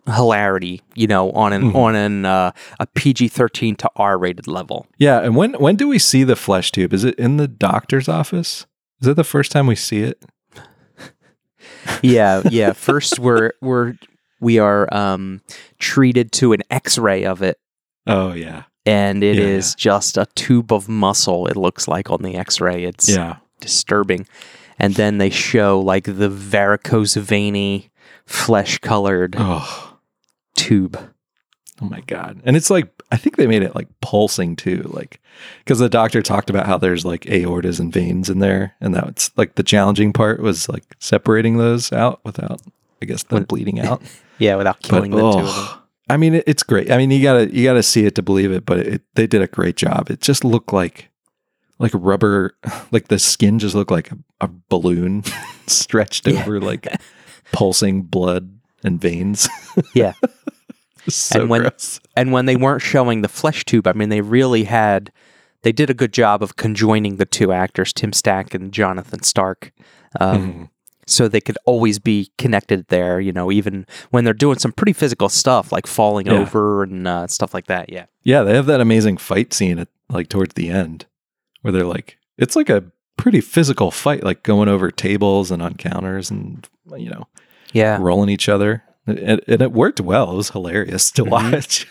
hilarity, 0.06 0.82
you 0.94 1.06
know, 1.06 1.30
on 1.32 1.52
an 1.52 1.72
Mhm. 1.72 1.74
on 1.74 1.94
an 1.94 2.24
uh, 2.24 2.52
a 2.78 2.86
PG-13 2.86 3.76
to 3.78 3.90
R-rated 3.96 4.46
level. 4.46 4.86
Yeah, 4.98 5.20
and 5.20 5.36
when 5.36 5.54
when 5.54 5.76
do 5.76 5.88
we 5.88 5.98
see 5.98 6.24
the 6.24 6.36
flesh 6.36 6.70
tube? 6.72 6.92
Is 6.92 7.04
it 7.04 7.14
in 7.16 7.36
the 7.36 7.48
doctor's 7.48 8.08
office? 8.08 8.66
Is 9.00 9.06
that 9.06 9.14
the 9.14 9.24
first 9.24 9.50
time 9.52 9.66
we 9.66 9.76
see 9.76 10.02
it? 10.02 10.22
Yeah, 12.02 12.42
yeah. 12.50 12.72
First 12.72 13.18
we're 13.18 13.52
we're 13.60 13.94
we 14.40 14.58
are 14.58 14.92
um 14.94 15.40
treated 15.78 16.32
to 16.32 16.52
an 16.52 16.60
X-ray 16.70 17.24
of 17.24 17.42
it 17.42 17.58
Oh 18.06 18.32
yeah. 18.32 18.64
and 18.86 19.22
it 19.22 19.38
is 19.38 19.72
Yeah, 19.78 19.82
just 19.92 20.16
a 20.16 20.26
tube 20.34 20.72
of 20.72 20.88
muscle 20.88 21.46
it 21.46 21.56
looks 21.56 21.86
like 21.88 22.10
on 22.10 22.22
the 22.22 22.36
X-ray. 22.36 22.84
It's 22.84 23.08
Yeah. 23.08 23.36
disturbing. 23.60 24.26
And 24.78 24.94
then 24.94 25.18
they 25.18 25.28
show 25.30 25.78
like 25.80 26.04
the 26.04 26.28
varicose 26.30 27.14
veiny 27.16 27.90
flesh 28.26 28.78
colored 28.78 29.34
Oh, 29.38 29.96
tube. 30.56 30.98
oh 31.80 31.86
my 31.86 32.00
god! 32.02 32.40
And 32.44 32.56
it's 32.56 32.70
like 32.70 32.88
I 33.12 33.16
think 33.16 33.36
they 33.36 33.46
made 33.46 33.62
it 33.62 33.74
like 33.74 33.88
pulsing 34.00 34.56
too, 34.56 34.82
like 34.92 35.20
because 35.64 35.78
the 35.78 35.88
doctor 35.88 36.22
talked 36.22 36.50
about 36.50 36.66
how 36.66 36.78
there's 36.78 37.04
like 37.04 37.22
aortas 37.22 37.80
and 37.80 37.92
veins 37.92 38.28
in 38.30 38.38
there, 38.38 38.74
and 38.80 38.94
that 38.94 39.08
it's 39.08 39.30
like 39.36 39.54
the 39.56 39.62
challenging 39.62 40.12
part 40.12 40.40
was 40.40 40.68
like 40.68 40.84
separating 40.98 41.56
those 41.58 41.92
out 41.92 42.20
without, 42.24 42.60
I 43.02 43.06
guess, 43.06 43.22
them 43.24 43.44
bleeding 43.44 43.80
out. 43.80 44.02
Yeah, 44.38 44.56
without 44.56 44.80
killing 44.80 45.10
but, 45.10 45.18
the 45.18 45.32
two 45.32 45.38
of 45.40 45.44
them. 45.44 45.54
oh, 45.54 45.82
I 46.08 46.16
mean, 46.16 46.32
it, 46.36 46.44
it's 46.46 46.62
great. 46.62 46.90
I 46.90 46.96
mean, 46.96 47.10
you 47.10 47.22
gotta 47.22 47.54
you 47.54 47.62
gotta 47.62 47.82
see 47.82 48.06
it 48.06 48.14
to 48.14 48.22
believe 48.22 48.50
it, 48.52 48.64
but 48.64 48.78
it, 48.78 49.02
they 49.16 49.26
did 49.26 49.42
a 49.42 49.46
great 49.46 49.76
job. 49.76 50.10
It 50.10 50.22
just 50.22 50.44
looked 50.46 50.72
like 50.72 51.10
like 51.78 51.90
rubber, 51.94 52.56
like 52.90 53.08
the 53.08 53.18
skin 53.18 53.58
just 53.58 53.74
looked 53.74 53.90
like 53.90 54.10
a, 54.10 54.16
a 54.40 54.48
balloon 54.70 55.24
stretched 55.66 56.26
Yeah. 56.26 56.40
over 56.40 56.58
like 56.58 56.86
pulsing 57.52 58.02
blood 58.02 58.58
and 58.84 59.00
veins. 59.00 59.48
Yeah. 59.94 60.12
so 61.08 61.40
And 61.40 61.50
when- 61.50 61.60
gross. 61.62 62.00
And 62.16 62.32
when 62.32 62.46
they 62.46 62.56
weren't 62.56 62.82
showing 62.82 63.22
the 63.22 63.28
flesh 63.28 63.64
tube, 63.64 63.86
I 63.86 63.92
mean, 63.92 64.08
they 64.08 64.20
really 64.20 64.64
had, 64.64 65.10
they 65.62 65.72
did 65.72 65.90
a 65.90 65.94
good 65.94 66.12
job 66.12 66.42
of 66.42 66.56
conjoining 66.56 67.16
the 67.16 67.24
two 67.26 67.52
actors, 67.52 67.92
Tim 67.92 68.12
Stack 68.12 68.52
and 68.54 68.72
Jonathan 68.72 69.22
Stark. 69.22 69.72
Um, 70.20 70.52
Mhm. 70.52 70.68
So 71.06 71.26
they 71.26 71.40
could 71.40 71.58
always 71.64 71.98
be 71.98 72.30
connected 72.38 72.86
there, 72.88 73.18
you 73.20 73.32
know, 73.32 73.50
even 73.50 73.84
when 74.10 74.22
they're 74.24 74.32
doing 74.34 74.58
some 74.60 74.70
pretty 74.70 74.92
physical 74.92 75.28
stuff 75.28 75.72
like 75.72 75.88
falling 75.88 76.26
Yeah. 76.26 76.34
over 76.34 76.84
and 76.84 77.08
uh, 77.08 77.26
stuff 77.26 77.52
like 77.52 77.66
that. 77.66 77.90
Yeah. 77.90 78.06
Yeah, 78.22 78.42
they 78.44 78.54
have 78.54 78.66
that 78.66 78.80
amazing 78.80 79.16
fight 79.16 79.52
scene 79.52 79.80
at 79.80 79.88
like 80.08 80.28
towards 80.28 80.54
the 80.54 80.68
end 80.68 81.06
where 81.62 81.72
they're 81.72 81.84
like, 81.84 82.16
it's 82.38 82.54
like 82.54 82.68
a 82.68 82.84
pretty 83.20 83.40
physical 83.40 83.90
fight, 83.90 84.24
like 84.24 84.42
going 84.42 84.68
over 84.68 84.90
tables 84.90 85.50
and 85.50 85.62
on 85.62 85.74
counters 85.74 86.30
and 86.30 86.68
you 86.96 87.10
know 87.10 87.26
Yeah. 87.72 87.98
rolling 88.00 88.28
each 88.30 88.48
other. 88.48 88.82
And, 89.06 89.18
and 89.48 89.62
it 89.62 89.72
worked 89.72 90.00
well. 90.00 90.32
It 90.32 90.36
was 90.36 90.50
hilarious 90.50 91.10
to 91.12 91.24
Mhm. 91.24 91.30
watch. 91.30 91.86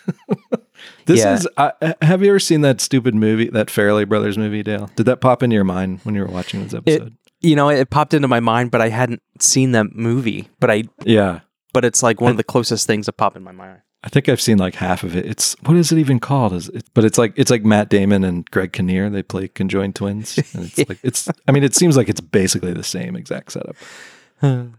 this 1.05 1.19
Yeah. 1.19 1.33
is. 1.35 1.47
I 1.57 1.95
have 2.01 2.21
you 2.21 2.29
ever 2.29 2.39
seen 2.39 2.61
that 2.61 2.79
stupid 2.81 3.15
movie, 3.15 3.49
that 3.49 3.67
Farrelly 3.67 4.07
Brothers 4.07 4.37
movie, 4.37 4.63
Dale? 4.63 4.89
Did 4.95 5.05
that 5.07 5.21
pop 5.21 5.43
into 5.43 5.53
your 5.55 5.63
mind 5.63 5.99
when 6.03 6.15
you 6.15 6.21
were 6.21 6.27
watching 6.31 6.63
this 6.63 6.73
episode? 6.73 7.13
You 7.41 7.55
know, 7.55 7.69
it 7.69 7.89
popped 7.89 8.13
into 8.13 8.27
my 8.27 8.39
mind, 8.41 8.69
but 8.71 8.81
I 8.81 8.89
hadn't 8.89 9.21
seen 9.39 9.71
that 9.71 9.95
movie. 9.95 10.49
But 10.59 10.69
I, 10.71 10.83
yeah, 11.05 11.39
but 11.73 11.85
it's 11.85 12.03
like 12.03 12.19
one 12.21 12.31
of 12.31 12.37
the 12.37 12.43
closest 12.43 12.85
things 12.85 13.05
that 13.05 13.13
pop 13.13 13.35
in 13.37 13.43
my 13.43 13.51
mind. 13.53 13.79
I 14.03 14.09
think 14.09 14.29
I've 14.29 14.39
seen 14.39 14.57
like 14.57 14.75
half 14.75 15.03
of 15.03 15.15
it. 15.15 15.25
It's 15.25 15.55
what 15.65 15.75
is 15.75 15.91
it 15.91 15.97
even 15.97 16.19
called? 16.19 16.53
Is 16.53 16.69
it? 16.69 16.85
But 16.93 17.03
it's 17.03 17.17
like 17.17 17.33
it's 17.35 17.51
like 17.51 17.65
Matt 17.65 17.89
Damon 17.89 18.23
and 18.23 18.49
Greg 18.49 18.71
Kinnear. 18.71 19.09
They 19.09 19.23
play 19.23 19.47
conjoined 19.49 19.95
twins. 19.95 20.37
And 20.53 20.65
it's 20.65 20.89
like 20.89 20.99
it's. 21.03 21.27
I 21.47 21.51
mean, 21.51 21.63
it 21.63 21.75
seems 21.75 21.97
like 21.97 22.07
it's 22.07 22.21
basically 22.21 22.73
the 22.73 22.83
same 22.83 23.15
exact 23.15 23.51
setup. 23.51 23.75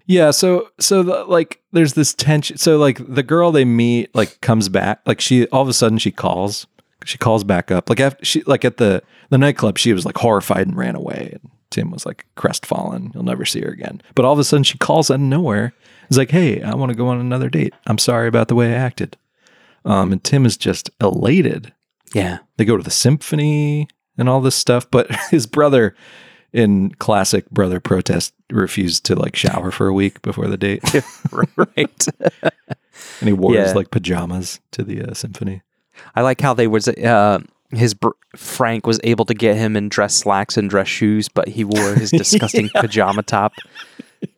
Yeah, 0.07 0.31
so 0.31 0.71
so 0.79 1.03
the, 1.03 1.25
like 1.25 1.61
there's 1.73 1.93
this 1.93 2.15
tension. 2.15 2.57
So 2.57 2.79
like 2.79 2.99
the 3.07 3.23
girl 3.23 3.53
they 3.53 3.67
meet 3.67 4.15
like 4.15 4.41
comes 4.41 4.69
back. 4.69 5.01
Like 5.05 5.21
she 5.21 5.47
all 5.49 5.63
of 5.63 5.69
a 5.69 5.75
sudden 5.75 5.99
she 5.99 6.11
calls. 6.11 6.67
She 7.05 7.19
calls 7.19 7.45
back 7.45 7.71
up. 7.71 7.91
Like 7.91 8.01
after 8.01 8.25
she 8.25 8.43
like 8.43 8.65
at 8.65 8.79
the 8.79 9.03
the 9.29 9.39
nightclub 9.39 9.77
she 9.77 9.93
was 9.93 10.07
like 10.07 10.17
horrified 10.17 10.67
and 10.67 10.77
ran 10.77 10.97
away. 10.97 11.31
And 11.33 11.51
Tim 11.71 11.91
was 11.91 12.05
like 12.05 12.27
crestfallen. 12.37 13.13
You'll 13.15 13.23
never 13.23 13.45
see 13.45 13.61
her 13.61 13.71
again. 13.71 14.03
But 14.15 14.25
all 14.25 14.33
of 14.33 14.39
a 14.39 14.45
sudden 14.45 14.65
she 14.65 14.79
calls 14.79 15.11
out 15.11 15.15
of 15.15 15.21
nowhere. 15.21 15.73
He's 16.09 16.19
like, 16.19 16.31
"Hey, 16.31 16.63
I 16.63 16.75
want 16.75 16.91
to 16.91 16.97
go 16.97 17.09
on 17.09 17.21
another 17.21 17.49
date. 17.49 17.75
I'm 17.87 17.99
sorry 17.99 18.29
about 18.29 18.49
the 18.49 18.55
way 18.55 18.73
I 18.73 18.77
acted." 18.77 19.17
Um, 19.85 20.13
and 20.13 20.23
Tim 20.23 20.45
is 20.45 20.57
just 20.57 20.91
elated. 21.01 21.73
Yeah. 22.13 22.39
They 22.57 22.65
go 22.65 22.77
to 22.77 22.83
the 22.83 22.91
symphony 22.91 23.89
and 24.19 24.29
all 24.29 24.41
this 24.41 24.57
stuff, 24.57 24.91
but 24.91 25.11
his 25.31 25.47
brother 25.47 25.95
in 26.53 26.91
classic 26.95 27.49
brother 27.51 27.81
protest 27.81 28.35
refused 28.51 29.05
to 29.05 29.15
like 29.15 29.37
shower 29.37 29.71
for 29.71 29.87
a 29.87 29.93
week 29.93 30.21
before 30.23 30.49
the 30.49 30.57
date 30.57 30.83
right. 31.57 32.07
and 32.43 33.29
he 33.29 33.33
wore 33.33 33.55
his 33.55 33.75
like 33.77 33.93
pajamas 33.93 34.59
to 34.73 34.83
the 34.83 35.01
uh, 35.01 35.15
symphony 35.15 35.63
I 36.17 36.23
like 36.23 36.41
how 36.41 36.55
they 36.55 36.67
was 36.67 36.89
uh, 36.89 37.39
his 37.73 37.95
br- 37.95 38.09
Frank 38.37 38.87
was 38.87 39.01
able 39.05 39.25
to 39.27 39.35
get 39.35 39.57
him 39.57 39.77
in 39.77 39.89
dress 39.89 40.15
slacks 40.15 40.57
and 40.57 40.69
dress 40.71 40.89
shoes, 40.89 41.29
but 41.29 41.49
he 41.49 41.65
wore 41.65 41.95
his 41.95 42.11
disgusting 42.23 42.69
pajama 42.75 43.23
top. 43.23 43.53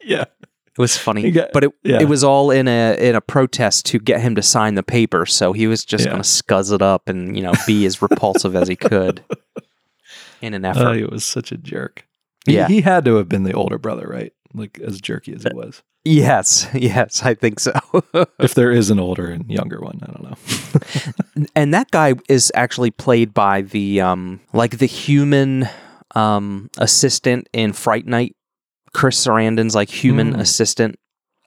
yeah 0.03 0.23
It 0.25 0.79
was 0.79 0.97
funny, 0.97 1.31
got- 1.31 1.51
but 1.53 1.65
it 1.65 1.71
yeah. 1.83 2.01
it 2.01 2.09
was 2.09 2.23
all 2.25 2.51
in 2.51 2.69
a 2.69 2.97
in 2.99 3.15
a 3.15 3.21
protest 3.21 3.87
to 3.87 3.99
get 3.99 4.21
him 4.21 4.35
to 4.37 4.43
sign 4.43 4.75
the 4.75 4.83
paper. 4.83 5.27
So 5.27 5.53
he 5.53 5.67
was 5.67 5.85
just 5.85 6.05
Yeah. 6.05 6.13
going 6.13 6.23
to 6.23 6.29
scuzz 6.29 6.73
it 6.73 6.83
up 6.83 7.09
and 7.09 7.37
you 7.37 7.43
know 7.43 7.53
be 7.67 7.85
as 7.87 8.01
repulsive 8.03 8.55
as 8.57 8.69
he 8.69 8.77
could 8.77 9.23
in 10.41 10.55
an 10.55 10.65
effort. 10.65 10.87
oh 10.87 10.93
he 10.93 11.05
was 11.05 11.25
such 11.25 11.53
a 11.53 11.57
jerk 11.57 12.07
he, 12.47 12.55
Yeah. 12.57 12.67
he 12.69 12.81
had 12.81 13.05
to 13.05 13.17
have 13.17 13.29
been 13.29 13.45
the 13.45 13.53
older 13.53 13.79
brother 13.79 14.07
right 14.09 14.33
like 14.55 14.79
as 14.81 15.01
jerky 15.01 15.33
as 15.35 15.45
it 15.45 15.55
was 15.55 15.83
yes, 16.05 16.67
yes, 16.75 17.23
I 17.23 17.35
think 17.35 17.61
so. 17.61 17.73
if 18.41 18.55
there 18.55 18.73
is 18.73 18.91
an 18.91 18.99
older 18.99 19.27
and 19.29 19.49
younger 19.49 19.81
one 19.81 20.01
i 20.03 20.07
don't 20.07 20.25
know 20.25 21.47
and 21.55 21.73
that 21.75 21.91
guy 21.91 22.15
is 22.29 22.51
actually 22.55 22.91
played 22.91 23.33
by 23.33 23.63
the 23.63 24.01
um 24.01 24.41
like 24.53 24.79
the 24.79 24.87
human 24.87 25.69
um 26.15 26.69
assistant 26.79 27.49
in 27.53 27.73
Fright 27.73 28.07
Night. 28.07 28.37
Chris 28.93 29.25
Sarandon's 29.27 29.75
like 29.75 29.89
human 29.89 30.35
Hmm. 30.35 30.41
assistant. 30.41 30.99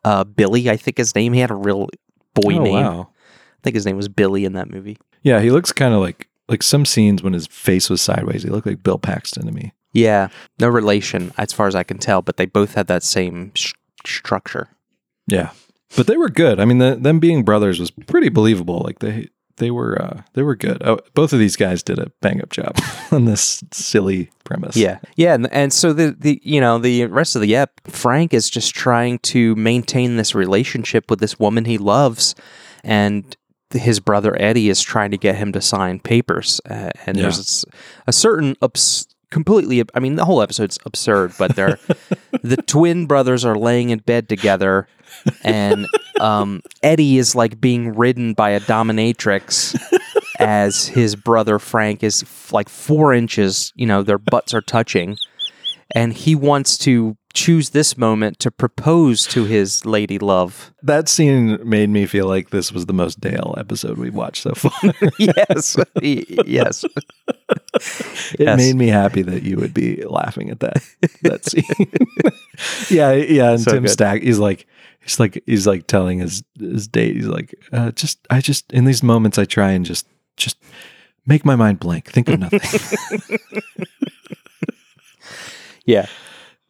Uh, 0.03 0.23
Billy, 0.23 0.69
I 0.69 0.77
think 0.77 0.97
his 0.97 1.13
name. 1.15 1.33
He 1.33 1.39
had 1.39 1.51
a 1.51 1.55
real 1.55 1.87
boy 2.33 2.55
oh, 2.55 2.63
name. 2.63 2.73
wow 2.73 3.09
I 3.11 3.59
think 3.63 3.75
his 3.75 3.85
name 3.85 3.97
was 3.97 4.07
Billy 4.07 4.45
in 4.45 4.53
that 4.53 4.69
movie. 4.69 4.97
yeah 5.21 5.39
he 5.41 5.51
looks 5.51 5.71
kind 5.71 5.93
of 5.93 5.99
like 5.99 6.27
like 6.47 6.61
some 6.63 6.85
scenes 6.85 7.21
when 7.23 7.33
his 7.33 7.47
face 7.47 7.89
was 7.89 8.01
sideways 8.01 8.43
he 8.43 8.49
looked 8.49 8.67
like 8.67 8.83
bill 8.83 8.99
paxton 8.99 9.45
to 9.47 9.51
me 9.51 9.73
Yeah, 9.95 10.27
no 10.59 10.67
relation 10.67 11.31
as 11.37 11.53
far 11.53 11.67
as 11.67 11.73
I 11.75 11.83
can 11.83 11.97
tell, 11.97 12.21
but 12.21 12.35
they 12.37 12.45
both 12.45 12.75
had 12.75 12.87
that 12.87 13.01
same 13.03 13.51
sh- 13.55 13.73
structure. 14.05 14.67
Yeah, 15.25 15.51
but 15.95 16.05
they 16.07 16.17
were 16.17 16.29
good. 16.29 16.59
I 16.59 16.65
mean, 16.65 16.79
the, 16.79 16.95
them 16.95 17.19
being 17.19 17.43
brothers 17.43 17.79
was 17.79 17.91
pretty 17.91 18.29
believable. 18.29 18.81
Like 18.83 18.99
they 18.99 19.29
they 19.57 19.71
were 19.71 19.99
uh, 20.01 20.21
they 20.33 20.41
were 20.43 20.55
good. 20.57 20.81
Oh, 20.85 20.99
both 21.13 21.31
of 21.31 21.39
these 21.39 21.55
guys 21.55 21.81
did 21.81 21.97
a 21.97 22.11
bang 22.21 22.41
up 22.41 22.49
job 22.51 22.77
on 23.11 23.23
this 23.23 23.63
silly 23.71 24.29
premise. 24.43 24.75
Yeah, 24.75 24.99
yeah, 25.15 25.33
and, 25.33 25.51
and 25.53 25.71
so 25.73 25.93
the 25.93 26.15
the 26.19 26.41
you 26.43 26.59
know 26.59 26.77
the 26.77 27.05
rest 27.05 27.35
of 27.37 27.41
the 27.41 27.55
ep, 27.55 27.71
Frank 27.87 28.33
is 28.33 28.49
just 28.49 28.75
trying 28.75 29.19
to 29.19 29.55
maintain 29.55 30.17
this 30.17 30.35
relationship 30.35 31.09
with 31.09 31.19
this 31.19 31.39
woman 31.39 31.63
he 31.63 31.77
loves, 31.77 32.35
and 32.83 33.35
his 33.71 33.99
brother 34.01 34.35
Eddie 34.39 34.67
is 34.69 34.81
trying 34.81 35.11
to 35.11 35.17
get 35.17 35.35
him 35.37 35.53
to 35.53 35.61
sign 35.61 35.99
papers, 36.01 36.59
uh, 36.69 36.91
and 37.05 37.15
Yeah. 37.15 37.23
there's 37.23 37.63
a 38.05 38.11
certain 38.13 38.55
abs- 38.61 39.07
completely. 39.35 39.83
I 39.93 39.99
mean, 39.99 40.15
the 40.15 40.23
whole 40.23 40.41
episode's 40.41 40.79
absurd, 40.85 41.33
but 41.37 41.57
they're 41.57 41.77
the 42.41 42.55
twin 42.55 43.05
brothers 43.05 43.43
are 43.43 43.57
laying 43.57 43.89
in 43.89 43.99
bed 43.99 44.29
together, 44.29 44.87
and 45.43 45.87
um, 46.21 46.61
Eddie 46.81 47.17
is 47.17 47.35
like 47.35 47.59
being 47.59 47.93
ridden 47.93 48.33
by 48.33 48.51
a 48.51 48.61
dominatrix. 48.61 49.77
as 50.39 50.87
his 50.87 51.15
brother 51.15 51.59
Frank 51.59 52.03
is 52.03 52.23
f- 52.23 52.51
like 52.51 52.67
four 52.67 53.13
inches, 53.13 53.71
you 53.75 53.85
know, 53.85 54.03
their 54.03 54.17
butts 54.17 54.53
are 54.53 54.61
touching, 54.61 55.17
and 55.93 56.13
he 56.13 56.33
wants 56.33 56.77
to 56.79 57.17
choose 57.35 57.69
this 57.71 57.97
moment 57.97 58.39
to 58.39 58.49
propose 58.49 59.27
to 59.27 59.43
his 59.45 59.85
lady 59.85 60.17
love. 60.17 60.73
that 60.81 61.07
scene 61.09 61.59
made 61.67 61.89
me 61.89 62.05
feel 62.07 62.27
like 62.27 62.49
this 62.49 62.71
was 62.71 62.85
the 62.87 62.93
most 62.93 63.19
Dale 63.19 63.53
episode 63.57 63.97
we've 63.99 64.15
watched 64.15 64.41
so 64.43 64.53
far. 64.55 64.71
yes, 65.19 65.77
yes, 66.45 66.83
it 68.33 68.39
Yes. 68.39 68.57
made 68.57 68.75
me 68.75 68.87
happy 68.87 69.21
that 69.21 69.43
you 69.43 69.57
would 69.57 69.73
be 69.73 70.03
laughing 70.05 70.49
at 70.49 70.61
that 70.61 70.77
that 71.23 71.45
scene. 71.49 71.91
yeah, 72.89 73.11
yeah. 73.11 73.51
And 73.51 73.61
So 73.61 73.71
Tim 73.73 73.83
good. 73.83 73.89
Stack, 73.91 74.21
he's 74.23 74.39
like, 74.39 74.65
he's 75.01 75.19
like, 75.19 75.43
he's 75.45 75.67
like 75.67 75.87
telling 75.87 76.19
his 76.19 76.43
his 76.57 76.87
date, 76.87 77.15
he's 77.17 77.27
like, 77.27 77.53
uh, 77.73 77.91
just, 77.91 78.25
I 78.29 78.39
just 78.41 78.71
in 78.71 78.85
these 78.85 79.03
moments, 79.03 79.37
I 79.37 79.45
try 79.45 79.71
and 79.71 79.85
just, 79.85 80.07
just 80.37 80.57
make 81.27 81.43
my 81.43 81.55
mind 81.57 81.79
blank, 81.81 82.05
think 82.09 82.29
of 82.29 82.39
nothing. 82.39 82.61
yeah. 85.85 86.07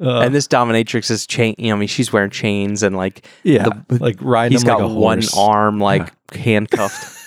Uh, 0.02 0.20
and 0.22 0.36
this 0.36 0.48
dominatrix 0.48 1.10
is 1.10 1.26
chain. 1.26 1.56
You 1.58 1.70
know, 1.70 1.76
I 1.76 1.80
mean, 1.80 1.88
she's 1.88 2.12
wearing 2.12 2.30
chains 2.32 2.84
and 2.84 2.98
like 2.98 3.26
yeah, 3.44 3.66
the- 3.88 3.98
like 4.00 4.18
riding 4.20 4.52
he's 4.54 4.64
him 4.64 4.68
got 4.68 4.82
like 4.82 4.92
a 4.92 4.94
one 4.94 5.22
arm 5.38 5.80
like 5.80 6.12
handcuffed. 6.36 7.18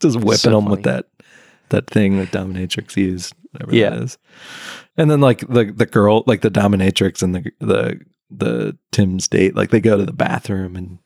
just 0.00 0.16
whipping 0.16 0.36
So 0.36 0.58
him 0.58 0.66
with 0.66 0.82
that 0.82 1.06
that 1.68 1.88
thing 1.88 2.18
that 2.18 2.30
dominatrix 2.32 2.96
used 2.96 3.34
whatever 3.52 3.74
Yeah. 3.74 3.90
that 3.90 4.02
is. 4.02 4.18
And 4.96 5.10
then 5.10 5.20
like 5.20 5.40
the 5.48 5.66
the 5.72 5.86
girl 5.86 6.24
like 6.26 6.40
the 6.40 6.50
dominatrix 6.50 7.22
and 7.22 7.34
the 7.34 7.50
the 7.60 8.00
the 8.30 8.76
tim's 8.90 9.28
date 9.28 9.54
like 9.54 9.70
they 9.70 9.80
go 9.80 9.96
to 9.96 10.04
the 10.04 10.12
bathroom 10.12 10.74
and 10.74 10.98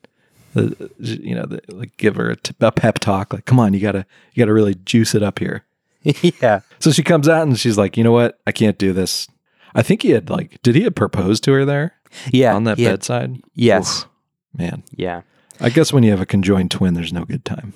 the 0.53 0.89
you 0.97 1.35
know 1.35 1.45
the, 1.45 1.61
like 1.69 1.95
give 1.97 2.15
her 2.15 2.31
a, 2.31 2.35
t- 2.35 2.55
a 2.59 2.71
pep 2.71 2.97
talk 2.99 3.31
like 3.33 3.45
come 3.45 3.59
on 3.59 3.73
you 3.73 3.79
gotta 3.79 4.05
you 4.33 4.41
gotta 4.41 4.53
really 4.53 4.73
juice 4.75 5.13
it 5.13 5.21
up 5.23 5.37
here. 5.39 5.63
Yeah, 6.41 6.61
so 6.79 6.91
she 6.91 7.03
comes 7.03 7.29
out 7.29 7.43
and 7.43 7.59
she's 7.59 7.77
like 7.77 7.95
you 7.97 8.03
know 8.03 8.11
what? 8.11 8.39
I 8.47 8.51
can't 8.51 8.77
do 8.79 8.91
this 8.93 9.27
i 9.75 9.81
think 9.81 10.01
he 10.03 10.11
had 10.11 10.29
like 10.29 10.61
did 10.63 10.75
he 10.75 10.83
have 10.83 10.95
proposed 10.95 11.43
to 11.43 11.51
her 11.51 11.65
there 11.65 11.93
yeah, 12.29 12.53
on 12.53 12.65
that 12.65 12.77
yeah, 12.77 12.89
bedside 12.91 13.41
Yes, 13.55 14.01
Oof, 14.03 14.09
man 14.57 14.83
yeah. 14.95 15.21
i 15.59 15.69
guess 15.69 15.93
when 15.93 16.03
you 16.03 16.11
have 16.11 16.21
a 16.21 16.25
conjoined 16.25 16.71
twin 16.71 16.93
there's 16.93 17.13
no 17.13 17.25
good 17.25 17.45
time 17.45 17.73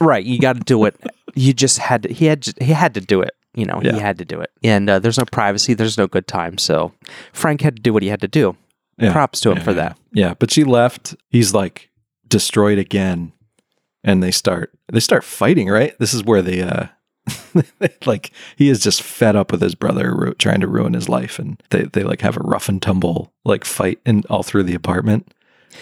Right, 0.00 0.24
you 0.24 0.40
got 0.40 0.54
to 0.54 0.60
do 0.60 0.84
it. 0.86 0.96
You 1.36 1.52
just 1.54 1.78
had 1.78 2.02
to. 2.02 2.12
He 2.12 2.26
had. 2.26 2.42
to- 2.42 2.64
He 2.64 2.72
had 2.72 2.94
to 2.94 3.00
do 3.00 3.22
it. 3.22 3.30
You 3.54 3.64
know, 3.64 3.80
Yeah. 3.82 3.92
he 3.92 4.00
had 4.00 4.18
to 4.18 4.24
do 4.24 4.40
it. 4.40 4.50
And 4.64 4.90
uh, 4.90 4.98
there's 4.98 5.16
no 5.18 5.24
privacy. 5.24 5.72
There's 5.72 5.96
no 5.96 6.08
good 6.08 6.26
time. 6.26 6.58
So 6.58 6.92
Frank 7.32 7.60
had 7.60 7.76
to 7.76 7.82
do 7.82 7.92
what 7.92 8.02
he 8.02 8.08
had 8.08 8.20
to 8.20 8.28
do. 8.28 8.56
Yeah. 8.98 9.12
Props 9.12 9.40
to 9.42 9.52
him 9.52 9.60
for 9.62 9.72
that. 9.72 9.96
Yeah, 10.12 10.34
but 10.38 10.50
she 10.50 10.64
left. 10.64 11.14
He's 11.30 11.54
like 11.54 11.90
destroyed 12.28 12.76
again, 12.78 13.32
and 14.02 14.20
they 14.20 14.32
start 14.32 14.72
they 14.92 15.00
start 15.00 15.22
fighting. 15.22 15.68
Right. 15.68 15.96
This 16.00 16.12
is 16.12 16.24
where 16.24 16.42
the 16.42 16.62
uh 16.62 16.86
like 18.06 18.30
he 18.56 18.68
is 18.68 18.80
just 18.80 19.02
fed 19.02 19.36
up 19.36 19.52
with 19.52 19.60
his 19.62 19.74
brother 19.74 20.14
ru- 20.14 20.34
trying 20.34 20.60
to 20.60 20.68
ruin 20.68 20.94
his 20.94 21.08
life, 21.08 21.38
and 21.38 21.62
they 21.70 21.82
they 21.84 22.02
like 22.02 22.20
have 22.22 22.36
a 22.36 22.40
rough 22.40 22.68
and 22.68 22.80
tumble 22.82 23.32
like 23.44 23.64
fight 23.64 23.98
in 24.06 24.22
all 24.30 24.42
through 24.42 24.64
the 24.64 24.74
apartment, 24.74 25.32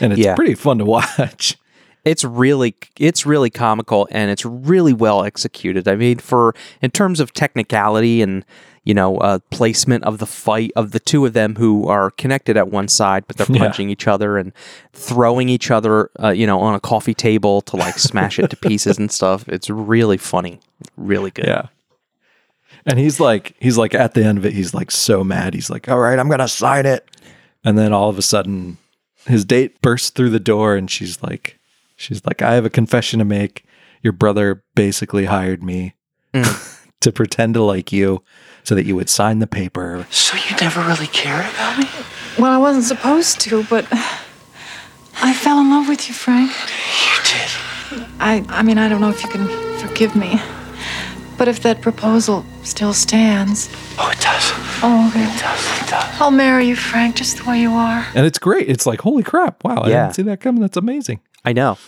and 0.01 0.13
it's 0.13 0.21
Yeah. 0.23 0.35
pretty 0.35 0.55
fun 0.55 0.79
to 0.79 0.85
watch. 1.19 1.57
It's 2.05 2.25
really 2.25 2.75
it's 2.99 3.25
really 3.25 3.49
comical 3.51 4.09
and 4.11 4.29
it's 4.31 4.45
really 4.45 4.93
well 4.93 5.23
executed. 5.25 5.87
I 5.87 5.95
mean, 5.95 6.19
for 6.19 6.53
in 6.81 6.91
terms 6.91 7.21
of 7.21 7.33
technicality 7.33 8.23
and 8.23 8.45
you 8.83 8.93
know 8.93 9.19
uh, 9.19 9.39
placement 9.53 10.03
of 10.03 10.19
the 10.19 10.27
fight 10.27 10.73
of 10.75 10.91
the 10.91 10.99
two 10.99 11.25
of 11.25 11.33
them 11.35 11.55
who 11.55 11.87
are 11.87 12.11
connected 12.11 12.57
at 12.57 12.69
one 12.73 12.89
side, 12.89 13.23
but 13.29 13.37
they're 13.37 13.47
Yeah. 13.49 13.59
punching 13.63 13.89
each 13.89 14.09
other 14.09 14.37
and 14.37 14.53
throwing 14.93 15.49
each 15.49 15.71
other, 15.71 16.11
uh, 16.21 16.31
you 16.31 16.45
know, 16.45 16.59
on 16.59 16.75
a 16.75 16.81
coffee 16.81 17.15
table 17.15 17.61
to 17.63 17.77
like 17.77 17.97
smash 18.01 18.41
it 18.41 18.51
to 18.51 18.57
pieces 18.57 18.99
and 18.99 19.13
stuff. 19.13 19.49
It's 19.49 19.71
really 19.71 20.17
funny, 20.17 20.59
really 20.97 21.31
good. 21.31 21.47
Yeah. 21.47 21.67
And 22.85 22.99
he's 22.99 23.21
like, 23.21 23.55
he's 23.61 23.79
like 23.79 23.95
at 23.95 24.15
the 24.15 24.25
end 24.25 24.39
of 24.39 24.47
it, 24.47 24.53
he's 24.53 24.75
like 24.75 24.91
so 24.91 25.23
mad. 25.23 25.55
He's 25.55 25.71
like, 25.71 25.89
all 25.89 25.99
right, 25.99 26.19
I'm 26.19 26.29
going 26.29 26.41
to 26.41 26.49
sign 26.49 26.87
it. 26.87 27.09
And 27.65 27.79
then 27.79 27.93
all 27.93 28.09
of 28.09 28.19
a 28.19 28.23
sudden, 28.23 28.79
his 29.27 29.45
date 29.45 29.81
bursts 29.83 30.11
through 30.11 30.31
the 30.31 30.41
door 30.41 30.75
and 30.75 30.91
she's 30.91 31.23
like, 31.23 31.59
she's 31.97 32.25
like, 32.27 32.43
I 32.43 32.55
have 32.55 32.65
a 32.65 32.71
confession 32.71 33.19
to 33.21 33.25
make. 33.25 33.65
Your 34.03 34.13
brother 34.13 34.65
basically 34.75 35.27
hired 35.27 35.63
me 35.63 35.95
mm. 36.35 36.89
to 37.01 37.13
pretend 37.13 37.55
to 37.55 37.63
like 37.63 37.93
you 37.93 38.23
so 38.65 38.75
that 38.75 38.85
you 38.85 38.97
would 38.97 39.09
sign 39.09 39.39
the 39.39 39.47
paper. 39.47 40.07
So 40.11 40.37
you 40.37 40.57
never 40.61 40.81
really 40.81 41.07
cared 41.07 41.47
about 41.55 41.79
me? 41.79 41.89
Well, 42.39 42.51
I 42.51 42.59
wasn't 42.59 42.85
supposed 42.85 43.41
to, 43.43 43.65
but 43.65 43.87
I 45.21 45.35
fell 45.35 45.61
in 45.61 45.71
love 45.71 45.89
with 45.89 46.09
you, 46.09 46.15
Frank. 46.15 46.51
You 46.51 47.23
did. 47.25 48.07
I 48.19 48.45
I 48.49 48.63
mean, 48.63 48.79
I 48.79 48.89
don't 48.89 49.01
know 49.01 49.11
if 49.11 49.23
you 49.23 49.29
can 49.29 49.47
forgive 49.79 50.17
me. 50.17 50.41
But 51.43 51.49
if 51.49 51.61
that 51.65 51.81
proposal 51.81 52.45
still 52.63 52.93
stands, 52.93 53.69
Oh, 53.99 54.09
it 54.11 54.21
does. 54.21 54.53
oh, 54.81 55.09
okay. 55.11 55.25
It 55.25 55.41
does. 55.41 55.83
It 55.83 55.89
does. 55.91 56.21
I'll 56.21 56.31
marry 56.31 56.69
you, 56.69 56.77
Frank, 56.77 57.17
just 57.17 57.39
the 57.39 57.51
way 57.51 57.61
you 57.61 57.73
are. 57.73 58.07
And 58.15 58.25
it's 58.25 58.39
great. 58.39 58.69
It's 58.71 58.87
like, 58.87 59.01
holy 59.01 59.25
crap. 59.25 59.65
Wow. 59.65 59.79
I 59.79 59.89
Yeah. 59.89 60.03
didn't 60.05 60.15
see 60.15 60.23
that 60.23 60.41
coming. 60.41 60.61
That's 60.61 60.77
amazing. 60.77 61.19
I 61.45 61.53
know 61.53 61.79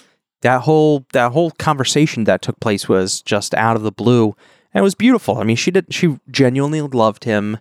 that 0.42 0.62
whole 0.62 1.06
that 1.12 1.30
whole 1.30 1.52
conversation 1.52 2.24
that 2.24 2.42
took 2.42 2.58
place 2.58 2.88
was 2.88 3.22
just 3.22 3.54
out 3.54 3.76
of 3.76 3.82
the 3.84 3.92
blue 3.92 4.34
and 4.72 4.80
it 4.80 4.82
was 4.82 4.96
beautiful. 4.96 5.38
I 5.38 5.44
mean, 5.44 5.54
she 5.54 5.70
did 5.70 5.86
she 5.94 6.18
genuinely 6.32 6.80
loved 6.80 7.22
him. 7.22 7.58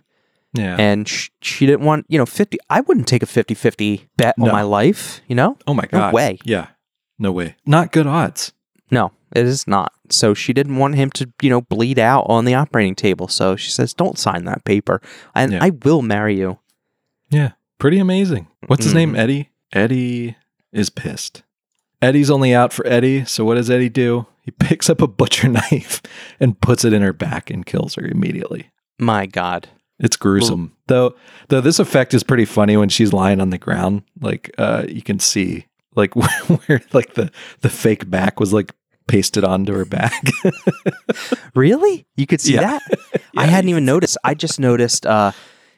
Yeah. 0.52 0.74
and 0.76 1.06
sh- 1.08 1.30
she 1.42 1.64
didn't 1.64 1.82
want 1.86 2.06
you 2.08 2.18
know 2.18 2.26
50 2.26 2.58
i 2.70 2.80
wouldn't 2.80 3.06
take 3.08 3.22
a 3.22 3.26
50-50 3.26 4.06
bet 4.16 4.34
on 4.40 4.52
my 4.52 4.62
life 4.62 5.20
you 5.26 5.34
know 5.34 5.58
oh 5.66 5.74
my 5.74 5.82
god. 5.82 5.92
no 5.92 5.98
God. 5.98 6.12
way. 6.14 6.38
Yeah. 6.44 6.66
No 7.20 7.30
way. 7.30 7.54
Not 7.64 7.92
good 7.92 8.08
odds. 8.08 8.52
no 8.90 9.12
it 9.34 9.46
is 9.46 9.66
not 9.66 9.92
so 10.10 10.34
she 10.34 10.52
didn't 10.52 10.76
want 10.76 10.94
him 10.94 11.10
to 11.10 11.30
you 11.42 11.50
know 11.50 11.60
bleed 11.62 11.98
out 11.98 12.24
on 12.28 12.44
the 12.44 12.54
operating 12.54 12.94
table 12.94 13.28
so 13.28 13.56
she 13.56 13.70
says 13.70 13.92
don't 13.94 14.18
sign 14.18 14.44
that 14.44 14.64
paper 14.64 15.00
and 15.34 15.52
Yeah. 15.52 15.58
i 15.64 15.70
will 15.84 16.02
marry 16.02 16.36
you 16.38 16.58
Yeah, 17.30 17.52
pretty 17.78 17.98
amazing. 17.98 18.46
What's 18.66 18.84
his 18.84 18.92
Mm. 18.92 18.96
name? 18.96 19.16
Eddie. 19.16 19.50
Eddie 19.72 20.36
is 20.72 20.88
pissed. 20.90 21.42
Eddie's 22.00 22.30
only 22.30 22.54
out 22.54 22.72
for 22.72 22.86
Eddie. 22.86 23.24
So 23.24 23.44
what 23.44 23.54
does 23.56 23.70
Eddie 23.70 23.88
do? 23.88 24.26
He 24.42 24.50
picks 24.66 24.88
up 24.90 25.00
a 25.02 25.06
butcher 25.08 25.48
knife 25.58 26.00
and 26.38 26.60
puts 26.60 26.84
it 26.84 26.92
in 26.92 27.02
her 27.02 27.12
back 27.12 27.50
and 27.50 27.64
kills 27.66 27.94
her 27.96 28.06
immediately. 28.06 28.70
my 28.98 29.26
god 29.26 29.68
It's 29.98 30.16
gruesome. 30.16 30.72
though 30.86 31.14
though 31.48 31.60
this 31.62 31.78
effect 31.80 32.14
is 32.14 32.22
pretty 32.22 32.44
funny 32.44 32.76
when 32.76 32.88
she's 32.90 33.12
lying 33.12 33.40
on 33.40 33.50
the 33.50 33.58
ground. 33.58 34.02
Like 34.20 34.50
uh 34.58 34.84
you 34.88 35.02
can 35.02 35.18
see 35.18 35.66
like 35.96 36.14
where, 36.68 36.82
like 36.92 37.14
the 37.14 37.30
the 37.62 37.70
fake 37.70 38.08
back 38.10 38.38
was 38.38 38.52
like 38.52 38.72
pasted 39.06 39.44
onto 39.44 39.72
her 39.74 39.84
back. 39.84 40.22
really 41.54 42.06
you 42.16 42.26
could 42.26 42.40
see 42.40 42.54
Yeah. 42.54 42.78
that 42.78 43.20
i 43.36 43.46
hadn't 43.46 43.68
even 43.68 43.84
noticed 43.84 44.16
i 44.24 44.34
just 44.34 44.58
noticed 44.58 45.06
uh 45.06 45.32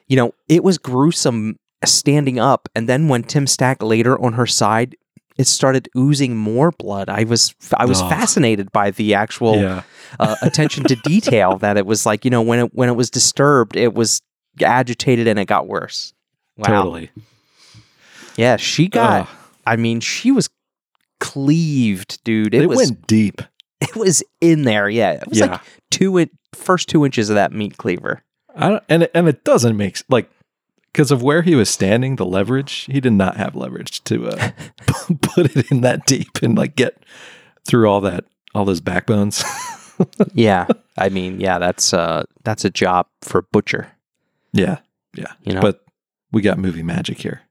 you 0.07 0.15
know 0.15 0.33
it 0.49 0.63
was 0.63 0.77
gruesome 0.77 1.57
standing 1.85 2.39
up 2.39 2.67
and 2.75 2.87
then 2.89 3.07
when 3.07 3.23
tim 3.23 3.45
stack 3.47 3.81
later 3.83 4.19
on 4.23 4.33
her 4.33 4.47
side 4.47 4.95
it 5.37 5.45
started 5.45 5.87
oozing 5.95 6.35
more 6.35 6.71
blood 6.71 7.09
i 7.09 7.23
was 7.23 7.53
i 7.77 7.85
was 7.85 8.01
Ugh. 8.01 8.09
fascinated 8.09 8.71
by 8.71 8.91
the 8.91 9.13
actual 9.13 9.57
yeah. 9.57 9.83
uh, 10.19 10.35
attention 10.41 10.83
to 10.85 10.95
detail 10.95 11.57
that 11.57 11.77
it 11.77 11.85
was 11.85 12.05
like 12.05 12.25
you 12.25 12.31
know 12.31 12.41
when 12.41 12.59
it 12.59 12.73
when 12.73 12.89
it 12.89 12.95
was 12.95 13.09
disturbed 13.09 13.75
it 13.75 13.93
was 13.93 14.21
agitated 14.61 15.27
and 15.27 15.37
it 15.37 15.45
got 15.45 15.67
worse 15.67 16.13
wow 16.57 16.67
Totally. 16.83 17.11
yeah 18.35 18.55
she 18.57 18.87
got 18.87 19.21
Ugh. 19.21 19.27
i 19.67 19.75
mean 19.75 19.99
she 19.99 20.31
was 20.31 20.49
cleaved 21.19 22.23
dude 22.23 22.53
it, 22.53 22.63
It, 22.63 22.67
was 22.69 22.77
went 22.77 23.07
deep. 23.07 23.41
it 23.81 23.95
was 23.95 24.23
in 24.41 24.63
there 24.63 24.89
yeah 24.89 25.11
it 25.11 25.27
was 25.27 25.39
Yeah. 25.39 25.45
like 25.53 25.61
two 25.91 26.17
in, 26.17 26.29
first 26.53 26.89
two 26.89 27.05
inches 27.05 27.29
of 27.29 27.35
that 27.35 27.51
meat 27.51 27.77
cleaver 27.77 28.23
I 28.55 28.69
don't, 28.69 28.83
and 28.89 29.03
it, 29.03 29.11
and 29.13 29.27
it 29.27 29.43
doesn't 29.43 29.77
make 29.77 29.99
like 30.09 30.29
because 30.91 31.11
of 31.11 31.21
where 31.21 31.43
he 31.43 31.53
was 31.53 31.69
standing, 31.69 32.15
the 32.15 32.25
leverage. 32.25 32.87
He 32.91 32.99
did 32.99 33.13
not 33.13 33.37
have 33.37 33.55
leverage 33.55 34.03
to 34.05 34.29
uh, 34.29 34.49
put 35.21 35.55
it 35.55 35.69
in 35.71 35.81
that 35.81 36.07
deep 36.07 36.41
and 36.41 36.57
like 36.57 36.75
get 36.75 36.97
through 37.67 37.87
all 37.87 38.01
that 38.01 38.25
all 38.55 38.65
those 38.65 38.81
backbones. 38.81 39.43
yeah 40.33 40.65
i 40.97 41.09
mean 41.09 41.39
yeah 41.39 41.57
that's 41.59 41.91
uh 41.93 42.23
that's 42.43 42.63
a 42.65 42.69
job 42.69 43.07
for 43.21 43.41
butcher 43.41 43.91
yeah, 44.53 44.77
yeah. 45.15 45.33
You 45.43 45.53
know? 45.53 45.61
But 45.61 45.83
we 46.31 46.41
got 46.41 46.57
movie 46.57 46.83
magic 46.83 47.19
here. 47.19 47.41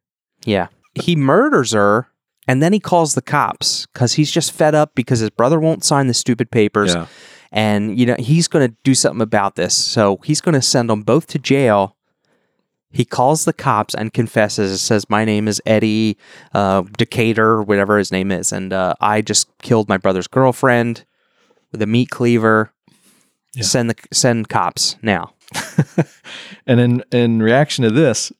Yeah. 0.44 0.68
He 0.94 1.14
murders 1.14 1.72
her 1.72 2.08
and 2.48 2.62
then 2.62 2.72
he 2.72 2.80
calls 2.80 3.14
the 3.14 3.22
cops 3.22 3.86
because 3.86 4.14
he's 4.14 4.30
just 4.30 4.52
fed 4.52 4.74
up 4.74 4.94
because 4.94 5.20
his 5.20 5.30
brother 5.30 5.58
won't 5.58 5.84
sign 5.84 6.06
the 6.06 6.14
stupid 6.14 6.50
papers. 6.50 6.94
Yeah. 6.94 7.06
And, 7.52 7.98
you 7.98 8.06
know, 8.06 8.16
he's 8.18 8.48
going 8.48 8.68
to 8.68 8.76
do 8.84 8.94
something 8.94 9.20
about 9.20 9.56
this. 9.56 9.74
So 9.74 10.18
he's 10.24 10.40
going 10.40 10.54
to 10.54 10.62
send 10.62 10.90
them 10.90 11.02
both 11.02 11.26
to 11.28 11.38
jail. 11.38 11.96
He 12.90 13.04
calls 13.04 13.44
the 13.44 13.52
cops 13.52 13.94
and 13.94 14.12
confesses, 14.12 14.70
It 14.70 14.78
says, 14.78 15.10
My 15.10 15.24
name 15.24 15.48
is 15.48 15.60
Eddie 15.66 16.18
uh, 16.54 16.82
Decatur, 16.96 17.62
whatever 17.62 17.98
his 17.98 18.12
name 18.12 18.30
is. 18.30 18.52
And 18.52 18.72
uh, 18.72 18.94
I 19.00 19.22
just 19.22 19.48
killed 19.58 19.88
my 19.88 19.96
brother's 19.96 20.28
girlfriend 20.28 21.04
with 21.72 21.82
a 21.82 21.86
meat 21.86 22.10
cleaver. 22.10 22.72
Yeah. 23.54 23.62
Send 23.62 23.90
the 23.90 23.96
send 24.12 24.48
cops 24.48 24.96
now. 25.02 25.32
And 26.66 26.80
in 26.80 27.04
in 27.12 27.42
reaction 27.42 27.84
to 27.84 27.90
this, 27.90 28.32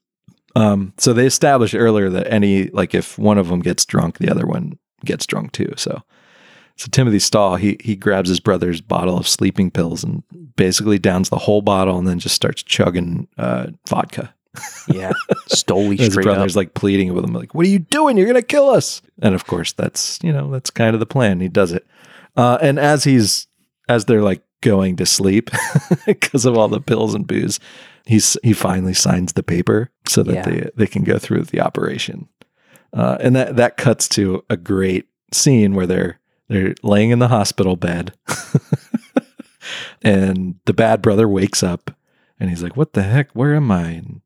um, 0.57 0.93
so 0.97 1.13
they 1.13 1.27
established 1.27 1.75
earlier 1.75 2.09
that 2.11 2.33
any 2.33 2.69
like 2.71 2.95
if 2.95 3.19
one 3.19 3.39
of 3.39 3.49
them 3.49 3.61
gets 3.61 3.85
drunk, 3.85 4.19
the 4.19 4.31
other 4.31 4.47
one 4.47 4.79
gets 5.05 5.27
drunk 5.27 5.53
too. 5.53 5.73
So, 5.77 6.03
so 6.77 6.89
Timothy 6.91 7.19
Stack 7.19 7.61
he 7.61 7.77
he 7.81 7.95
grabs 7.95 8.29
his 8.29 8.41
brother's 8.41 8.81
bottle 8.81 9.19
of 9.19 9.29
sleeping 9.29 9.71
pills 9.71 10.03
and 10.03 10.23
basically 10.57 10.99
downs 10.99 11.29
the 11.29 11.37
whole 11.39 11.61
bottle 11.61 11.99
and 11.99 12.09
then 12.09 12.19
just 12.19 12.35
starts 12.35 12.63
chugging 12.63 13.29
uh, 13.37 13.67
vodka. 13.89 14.33
Yeah. 14.89 15.13
Stole 15.49 15.91
His 15.91 16.13
straight 16.13 16.27
up. 16.27 16.35
brother's 16.35 16.57
like 16.57 16.73
pleading 16.73 17.13
with 17.13 17.25
him, 17.25 17.35
like, 17.35 17.55
"What 17.55 17.67
are 17.67 17.69
you 17.69 17.79
doing? 17.81 18.17
You're 18.17 18.27
gonna 18.27 18.41
kill 18.41 18.71
us!" 18.71 19.03
And 19.21 19.35
of 19.35 19.47
course, 19.47 19.73
that's 19.73 20.19
you 20.23 20.33
know 20.33 20.51
that's 20.51 20.71
kind 20.71 20.95
of 20.95 21.01
the 21.01 21.07
plan. 21.07 21.41
He 21.41 21.49
does 21.49 21.73
it, 21.73 21.87
uh, 22.37 22.57
and 22.63 22.79
as 22.79 23.05
he's 23.05 23.49
as 23.91 24.07
they're 24.07 24.23
like 24.23 24.43
going 24.67 24.97
to 24.97 25.07
sleep 25.07 25.51
because 26.07 26.45
of 26.45 26.59
all 26.59 26.69
the 26.69 26.81
pills 26.81 27.15
and 27.15 27.27
booze, 27.27 27.61
he's 28.05 28.37
he 28.43 28.53
finally 28.53 28.95
signs 28.95 29.33
the 29.35 29.43
paper 29.43 29.91
so 30.07 30.23
that 30.23 30.35
Yeah. 30.35 30.43
they 30.43 30.71
they 30.77 30.87
can 30.87 31.05
go 31.05 31.19
through 31.19 31.45
the 31.45 31.61
operation, 31.61 32.29
uh, 32.93 33.17
and 33.21 33.35
that 33.37 33.57
that 33.57 33.77
cuts 33.77 34.09
to 34.11 34.45
a 34.51 34.57
great 34.57 35.07
scene 35.33 35.75
where 35.75 35.87
they're 35.87 36.19
they're 36.49 36.75
laying 36.83 37.11
in 37.11 37.19
the 37.21 37.29
hospital 37.29 37.77
bed, 37.77 38.13
and 40.03 40.57
the 40.67 40.73
bad 40.75 41.03
brother 41.03 41.29
wakes 41.29 41.63
up, 41.63 41.91
and 42.39 42.51
he's 42.51 42.63
like, 42.63 42.77
"What 42.77 42.93
the 42.93 43.03
heck? 43.03 43.31
Where 43.33 43.55
am 43.55 43.71
I?" 43.71 43.89
And 43.91 44.21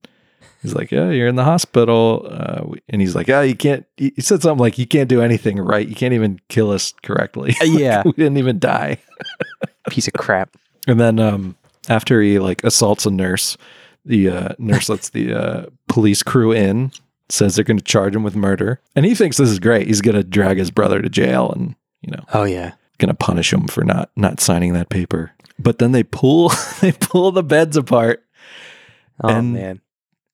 He's 0.63 0.75
like, 0.75 0.91
yeah, 0.91 1.11
you're 1.11 1.29
in 1.29 1.37
the 1.37 1.45
hospital. 1.45 2.27
Uh, 2.31 2.75
and 2.89 3.01
he's 3.01 3.15
like, 3.15 3.29
yeah, 3.29 3.41
you 3.41 3.55
can't, 3.55 3.87
he 3.97 4.13
said 4.19 4.43
something 4.43 4.59
like, 4.61 4.77
you 4.77 4.87
can't 4.87 5.09
do 5.09 5.23
anything 5.23 5.59
right. 5.59 5.89
You 5.89 5.95
can't 5.95 6.13
even 6.13 6.39
kill 6.49 6.71
us 6.71 6.93
correctly. 7.03 7.55
Uh, 7.61 7.65
yeah. 7.65 8.03
we 8.05 8.13
didn't 8.13 8.37
even 8.37 8.59
die. 8.59 8.99
Piece 9.91 10.07
of 10.07 10.13
crap. 10.15 10.55
And 10.87 11.01
then 11.01 11.19
um, 11.19 11.57
after 11.89 12.21
he 12.21 12.39
like 12.39 12.63
assaults 12.63 13.07
a 13.07 13.11
nurse, 13.11 13.57
the 14.05 14.29
uh, 14.29 14.49
nurse 14.59 14.89
lets 14.91 15.09
the 15.11 15.33
uh, 15.35 15.67
police 15.89 16.23
crew 16.23 16.53
in, 16.53 16.93
says 17.31 17.55
they're 17.55 17.65
going 17.65 17.79
to 17.79 17.85
charge 17.85 18.15
him 18.15 18.23
with 18.23 18.37
murder. 18.37 18.81
And 18.95 19.07
he 19.07 19.15
thinks 19.15 19.39
this 19.39 19.49
is 19.51 19.59
great. 19.61 19.87
He's 19.87 20.03
going 20.03 20.15
to 20.17 20.25
drag 20.25 20.59
his 20.59 20.71
brother 20.71 21.01
to 21.01 21.09
jail 21.09 21.51
and, 21.53 21.75
you 22.03 22.11
know, 22.11 22.25
Oh, 22.35 22.45
yeah. 22.45 22.73
going 22.99 23.09
to 23.09 23.15
punish 23.15 23.51
him 23.53 23.67
for 23.67 23.83
not, 23.85 24.11
not 24.17 24.41
signing 24.41 24.75
that 24.75 24.91
paper. 24.91 25.33
But 25.59 25.79
then 25.79 25.93
they 25.93 26.03
pull, 26.03 26.51
they 26.81 26.93
pull 26.93 27.33
the 27.33 27.43
beds 27.43 27.79
apart. 27.79 28.23
Oh, 29.23 29.29
And- 29.29 29.55
man. 29.55 29.81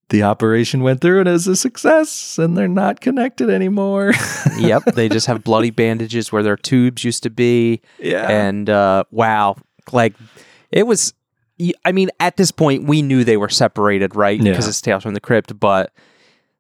The 0.09 0.23
operation 0.23 0.83
went 0.83 1.01
through 1.01 1.21
and 1.21 1.29
it 1.29 1.33
was 1.33 1.49
a 1.49 1.57
success 1.57 2.39
and 2.39 2.57
they're 2.57 2.69
not 2.69 3.01
connected 3.01 3.51
anymore. 3.51 4.13
yep, 4.59 4.85
they 4.85 5.09
just 5.09 5.27
have 5.27 5.43
bloody 5.43 5.71
bandages 5.71 6.31
where 6.31 6.45
their 6.45 6.57
tubes 6.57 7.03
used 7.03 7.25
to 7.25 7.31
be, 7.31 7.81
yeah. 7.99 8.29
and 8.29 8.71
uh, 8.71 9.05
wow, 9.11 9.57
like 9.93 10.15
it 10.71 10.87
was. 10.87 11.13
I 11.87 11.93
mean, 11.93 12.11
at 12.21 12.37
this 12.37 12.51
point, 12.51 12.85
we 12.85 13.01
knew 13.01 13.25
they 13.25 13.39
were 13.39 13.49
separated, 13.49 14.15
right? 14.15 14.39
Yeah. 14.39 14.53
Because 14.53 14.69
it's 14.69 14.83
Tales 14.83 15.03
from 15.03 15.15
the 15.15 15.21
Crypt, 15.21 15.59
but 15.59 15.91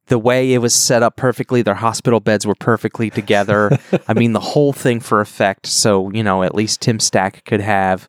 the 0.07 0.19
way 0.19 0.53
it 0.53 0.59
was 0.59 0.75
set 0.75 1.03
up 1.03 1.17
perfectly. 1.17 1.63
Their 1.63 1.75
hospital 1.75 2.21
beds 2.21 2.47
were 2.47 2.55
perfectly 2.55 3.11
together. 3.11 3.79
I 4.09 4.15
mean, 4.15 4.33
the 4.33 4.41
whole 4.41 4.73
thing 4.73 5.01
for 5.01 5.21
effect. 5.21 5.67
So 5.67 6.11
you 6.11 6.23
know, 6.23 6.43
at 6.43 6.55
least 6.55 6.81
Tim 6.81 6.99
Stack 6.99 7.45
could 7.45 7.61
have 7.61 8.09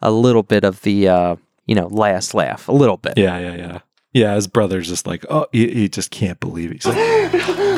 a 0.00 0.10
little 0.10 0.42
bit 0.42 0.64
of 0.64 0.82
the 0.82 1.08
uh, 1.08 1.36
you 1.66 1.74
know 1.74 1.86
last 1.88 2.34
laugh, 2.34 2.68
a 2.68 2.72
little 2.72 2.96
bit. 2.96 3.14
Yeah, 3.16 3.38
yeah, 3.38 3.54
yeah. 3.54 3.78
Yeah, 4.12 4.34
his 4.34 4.46
brother's 4.46 4.88
just 4.88 5.06
like, 5.06 5.24
oh, 5.30 5.46
he, 5.52 5.68
he 5.72 5.88
just 5.88 6.10
can't 6.10 6.38
believe 6.38 6.70
it. 6.70 6.82
He's 6.82 6.86
like, 6.86 6.96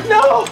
No! 0.09 0.45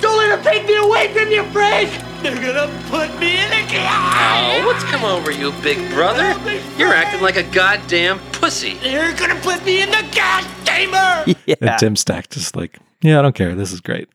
Don't 0.00 0.16
let 0.16 0.38
him 0.38 0.42
take 0.42 0.66
me 0.66 0.76
away 0.76 1.12
from 1.12 1.28
you, 1.30 1.44
Frank! 1.50 1.90
They're 2.22 2.34
gonna 2.34 2.72
put 2.88 3.08
me 3.20 3.32
in 3.32 3.52
a 3.52 3.58
Oh, 3.70 4.66
what's 4.66 4.82
come 4.84 5.04
over 5.04 5.30
you, 5.30 5.52
big 5.62 5.76
brother? 5.90 6.34
You're 6.78 6.94
acting 6.94 7.20
like 7.20 7.36
a 7.36 7.42
goddamn 7.42 8.18
pussy. 8.32 8.74
They're 8.78 9.14
gonna 9.14 9.38
put 9.40 9.64
me 9.64 9.82
in 9.82 9.90
the 9.90 9.96
goddamer! 9.96 11.36
Yeah, 11.46 11.54
and 11.60 11.78
Tim 11.78 11.96
Stack 11.96 12.30
just 12.30 12.56
like, 12.56 12.78
yeah, 13.02 13.18
I 13.18 13.22
don't 13.22 13.34
care. 13.34 13.54
This 13.54 13.72
is 13.72 13.80
great. 13.80 14.08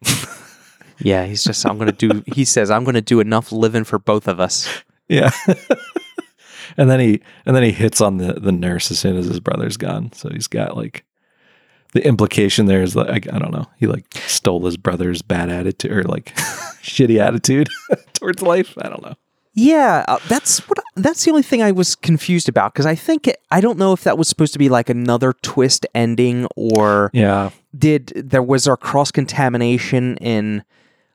yeah. 1.00 1.26
He's 1.26 1.44
just. 1.44 1.66
I'm 1.66 1.78
gonna 1.78 1.92
do. 1.92 2.24
He 2.28 2.46
says, 2.46 2.70
I'm 2.70 2.84
gonna 2.84 3.02
do 3.02 3.20
enough 3.20 3.52
living 3.52 3.84
for 3.84 3.98
both 4.00 4.28
of 4.28 4.40
us. 4.40 4.68
yeah. 5.08 5.32
And 6.78 6.90
then 6.90 7.00
he 7.00 7.22
and 7.46 7.56
then 7.56 7.64
he 7.64 7.72
hits 7.72 8.02
on 8.02 8.18
the 8.18 8.34
the 8.34 8.52
nurse 8.52 8.92
as 8.92 9.00
soon 9.00 9.18
as 9.18 9.26
his 9.26 9.40
brother's 9.40 9.78
gone. 9.78 10.12
So 10.14 10.30
he's 10.30 10.48
got 10.48 10.76
like 10.78 11.04
the 11.94 12.06
implication 12.06 12.66
there 12.66 12.82
is 12.82 12.96
like 12.96 13.32
I 13.32 13.40
don't 13.40 13.52
know. 13.54 13.68
He 13.78 13.88
like 13.88 14.06
stole 14.28 14.66
his 14.66 14.78
brother's 14.78 15.22
bad 15.22 15.50
attitude 15.50 15.92
or 15.92 16.04
like 16.04 16.36
shitty 16.82 17.20
attitude 17.20 17.70
towards 18.14 18.42
life. 18.42 18.74
I 18.80 18.90
don't 18.90 19.04
know. 19.04 19.16
Yeah, 19.56 20.04
uh, 20.08 20.18
that's 20.30 20.68
what. 20.68 20.80
That's 20.96 21.24
the 21.26 21.30
only 21.30 21.44
thing 21.44 21.62
I 21.62 21.72
was 21.72 21.94
confused 21.96 22.50
about 22.50 22.74
because 22.74 22.88
I 22.88 22.96
think 22.96 23.28
it, 23.28 23.40
I 23.52 23.62
don't 23.62 23.78
know 23.78 23.94
if 23.94 24.04
that 24.04 24.18
was 24.18 24.28
supposed 24.28 24.54
to 24.54 24.60
be 24.60 24.68
like 24.70 24.90
another 24.90 25.34
twist 25.44 25.86
ending 25.94 26.48
or 26.56 27.12
Yeah. 27.14 27.52
did 27.78 28.14
there 28.16 28.42
was 28.42 28.68
our 28.68 28.78
cross 28.78 29.12
contamination 29.12 30.18
in 30.18 30.64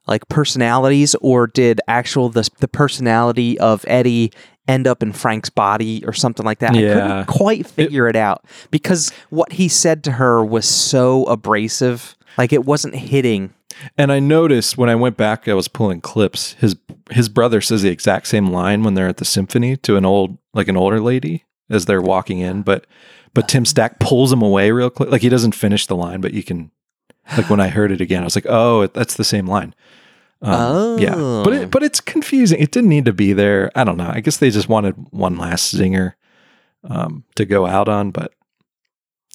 like 0.06 0.28
personalities 0.28 1.16
or 1.20 1.48
did 1.48 1.80
actual 1.88 2.28
the 2.28 2.48
the 2.60 2.68
personality 2.68 3.58
of 3.58 3.84
Eddie 3.88 4.32
end 4.68 4.86
up 4.86 5.02
in 5.02 5.12
Frank's 5.12 5.50
body 5.50 6.04
or 6.06 6.12
something 6.12 6.46
like 6.46 6.60
that? 6.60 6.70
I 6.70 6.74
couldn't 6.74 7.26
quite 7.26 7.66
figure 7.66 8.06
it, 8.06 8.16
out 8.16 8.44
because 8.70 9.10
what 9.30 9.52
he 9.52 9.68
said 9.68 10.04
to 10.04 10.12
her 10.12 10.44
was 10.44 10.66
so 10.66 11.24
abrasive, 11.24 12.16
like 12.36 12.52
it 12.52 12.64
wasn't 12.64 12.94
hitting. 12.94 13.52
And 13.96 14.12
I 14.12 14.18
noticed 14.20 14.76
when 14.76 14.90
I 14.90 14.94
went 14.94 15.16
back, 15.16 15.48
I 15.48 15.54
was 15.54 15.68
pulling 15.68 16.00
clips. 16.00 16.52
His 16.54 16.76
his 17.10 17.28
brother 17.28 17.60
says 17.60 17.82
the 17.82 17.88
exact 17.88 18.26
same 18.26 18.48
line 18.48 18.82
when 18.82 18.94
they're 18.94 19.08
at 19.08 19.16
the 19.16 19.24
symphony 19.24 19.76
to 19.78 19.96
an 19.96 20.04
old 20.04 20.38
like 20.52 20.68
an 20.68 20.76
older 20.76 21.00
lady 21.00 21.44
as 21.70 21.86
they're 21.86 22.02
walking 22.02 22.38
in, 22.38 22.62
but 22.62 22.86
but 23.34 23.48
Tim 23.48 23.64
Stack 23.64 23.98
pulls 24.00 24.32
him 24.32 24.42
away 24.42 24.70
real 24.70 24.90
quick. 24.90 25.10
Like 25.10 25.22
he 25.22 25.28
doesn't 25.28 25.54
finish 25.54 25.86
the 25.86 25.96
line, 25.96 26.20
but 26.20 26.34
you 26.34 26.42
can 26.42 26.70
like 27.36 27.50
when 27.50 27.60
I 27.60 27.68
heard 27.68 27.92
it 27.92 28.00
again, 28.00 28.22
I 28.22 28.24
was 28.24 28.36
like, 28.36 28.46
oh, 28.48 28.86
that's 28.88 29.14
the 29.14 29.24
same 29.24 29.46
line. 29.46 29.74
Um, 30.40 30.98
yeah, 30.98 31.14
but 31.14 31.18
Oh. 31.48 31.52
it, 31.52 31.70
but 31.70 31.82
it's 31.82 32.00
confusing. 32.00 32.60
It 32.60 32.70
didn't 32.70 32.90
need 32.90 33.06
to 33.06 33.12
be 33.12 33.32
there. 33.32 33.70
I 33.74 33.82
don't 33.84 33.96
know. 33.96 34.10
I 34.12 34.20
guess 34.20 34.36
they 34.36 34.50
just 34.50 34.68
wanted 34.68 34.94
one 35.10 35.36
last 35.36 35.74
zinger 35.74 36.12
um, 36.84 37.24
to 37.34 37.44
go 37.44 37.66
out 37.66 37.88
on, 37.88 38.10
but 38.12 38.32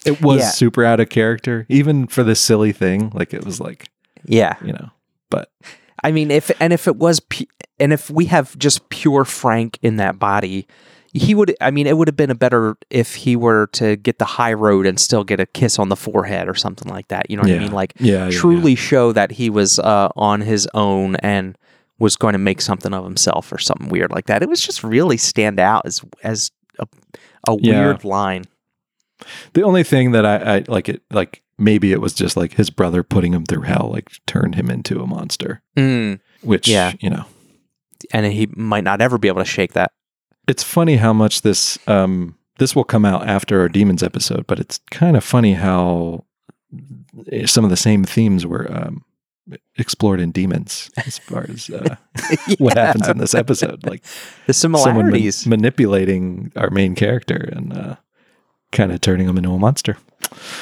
it 0.06 0.22
was 0.22 0.40
Yeah. 0.40 0.50
super 0.50 0.84
out 0.86 1.00
of 1.02 1.10
character, 1.10 1.66
even 1.70 2.08
for 2.08 2.24
this 2.24 2.40
silly 2.40 2.72
thing. 2.72 3.12
Like 3.14 3.34
it 3.34 3.44
was 3.46 3.60
like 3.60 3.90
Yeah, 4.26 4.56
you 4.64 4.72
know, 4.74 4.92
but 5.30 5.52
I 6.04 6.12
mean, 6.14 6.32
if 6.32 6.50
and 6.62 6.72
if 6.74 6.88
it 6.88 6.96
was, 6.96 7.20
pu- 7.20 7.46
and 7.80 7.92
if 7.92 8.10
we 8.10 8.26
have 8.26 8.58
just 8.58 8.88
pure 8.90 9.26
Frank 9.26 9.80
in 9.82 9.98
that 9.98 10.20
body, 10.20 10.68
he 11.14 11.36
would. 11.36 11.56
I 11.62 11.70
mean, 11.72 11.86
it 11.88 11.98
would 11.98 12.08
have 12.08 12.16
been 12.18 12.32
a 12.32 12.36
better 12.36 12.76
if 12.90 13.16
he 13.16 13.36
were 13.36 13.68
to 13.74 13.96
get 13.96 14.18
the 14.20 14.26
high 14.26 14.54
road 14.54 14.86
and 14.86 15.00
still 15.00 15.24
get 15.24 15.40
a 15.40 15.46
kiss 15.46 15.78
on 15.80 15.90
the 15.90 15.96
forehead 15.96 16.48
or 16.50 16.56
something 16.56 16.92
like 16.92 17.08
that. 17.10 17.30
You 17.30 17.38
know 17.38 17.42
what 17.42 17.50
Yeah. 17.52 17.58
I 17.58 17.60
mean? 17.60 17.72
Like, 17.72 17.94
Yeah, 18.00 18.26
yeah, 18.26 18.32
truly 18.32 18.76
show 18.76 19.12
that 19.12 19.32
he 19.32 19.50
was 19.50 19.78
uh, 19.80 20.10
on 20.16 20.42
his 20.42 20.68
own 20.74 21.16
and 21.18 21.58
was 22.00 22.16
going 22.16 22.34
to 22.34 22.40
make 22.40 22.60
something 22.62 22.94
of 22.94 23.04
himself 23.04 23.52
or 23.52 23.60
something 23.60 23.90
weird 23.90 24.12
like 24.12 24.26
that. 24.26 24.42
It 24.42 24.50
was 24.50 24.60
just 24.66 24.84
really 24.84 25.18
stand 25.18 25.60
out 25.60 25.86
as 25.86 26.02
as 26.24 26.52
a, 26.80 26.88
a 27.48 27.58
Yeah. 27.62 27.80
weird 27.86 28.04
line. 28.04 28.46
The 29.54 29.62
only 29.64 29.84
thing 29.84 30.12
that 30.12 30.26
I, 30.26 30.56
I 30.58 30.64
like 30.68 30.90
it 30.90 31.04
like 31.12 31.44
maybe 31.60 31.92
it 31.94 32.02
was 32.02 32.14
just 32.14 32.36
like 32.36 32.54
his 32.54 32.70
brother 32.72 33.04
putting 33.04 33.34
him 33.34 33.46
through 33.46 33.62
hell, 33.62 33.90
like 33.94 34.10
turned 34.26 34.56
him 34.56 34.70
into 34.72 35.00
a 35.02 35.08
monster. 35.08 35.62
Mm. 35.78 36.20
Which 36.42 36.68
Yeah. 36.68 36.94
you 37.00 37.10
know, 37.12 37.26
And 38.12 38.26
he 38.26 38.48
might 38.56 38.84
not 38.84 39.00
ever 39.00 39.18
be 39.20 39.28
able 39.28 39.42
to 39.42 39.46
shake 39.46 39.74
that. 39.74 39.92
It's 40.48 40.64
funny 40.64 40.98
how 40.98 41.14
much 41.14 41.42
this 41.42 41.78
um 41.88 42.36
this 42.60 42.76
will 42.76 42.84
come 42.84 43.06
out 43.06 43.28
after 43.28 43.60
our 43.62 43.70
demons 43.70 44.04
episode, 44.04 44.46
but 44.48 44.60
it's 44.60 44.80
kind 44.92 45.18
of 45.18 45.24
funny 45.24 45.54
how 45.54 46.26
some 47.46 47.64
of 47.64 47.70
the 47.70 47.78
same 47.78 48.04
themes 48.04 48.46
were 48.46 48.68
um 48.72 49.04
explored 49.78 50.20
in 50.22 50.32
demons 50.32 50.90
as 51.06 51.18
far 51.18 51.46
as 51.50 51.70
uh, 51.70 51.96
what 52.60 52.78
happens 52.78 53.08
in 53.10 53.18
this 53.18 53.34
episode. 53.36 53.86
Like 53.86 54.04
The 54.48 54.54
someone 54.54 54.84
man- 54.86 54.96
similarities. 54.96 55.46
manipulating 55.48 56.52
our 56.56 56.70
main 56.70 56.96
character 56.96 57.50
and 57.52 57.74
uh, 57.78 57.96
kind 58.72 58.92
of 58.92 59.02
turning 59.02 59.28
him 59.28 59.38
into 59.38 59.52
a 59.52 59.60
monster. 59.60 59.98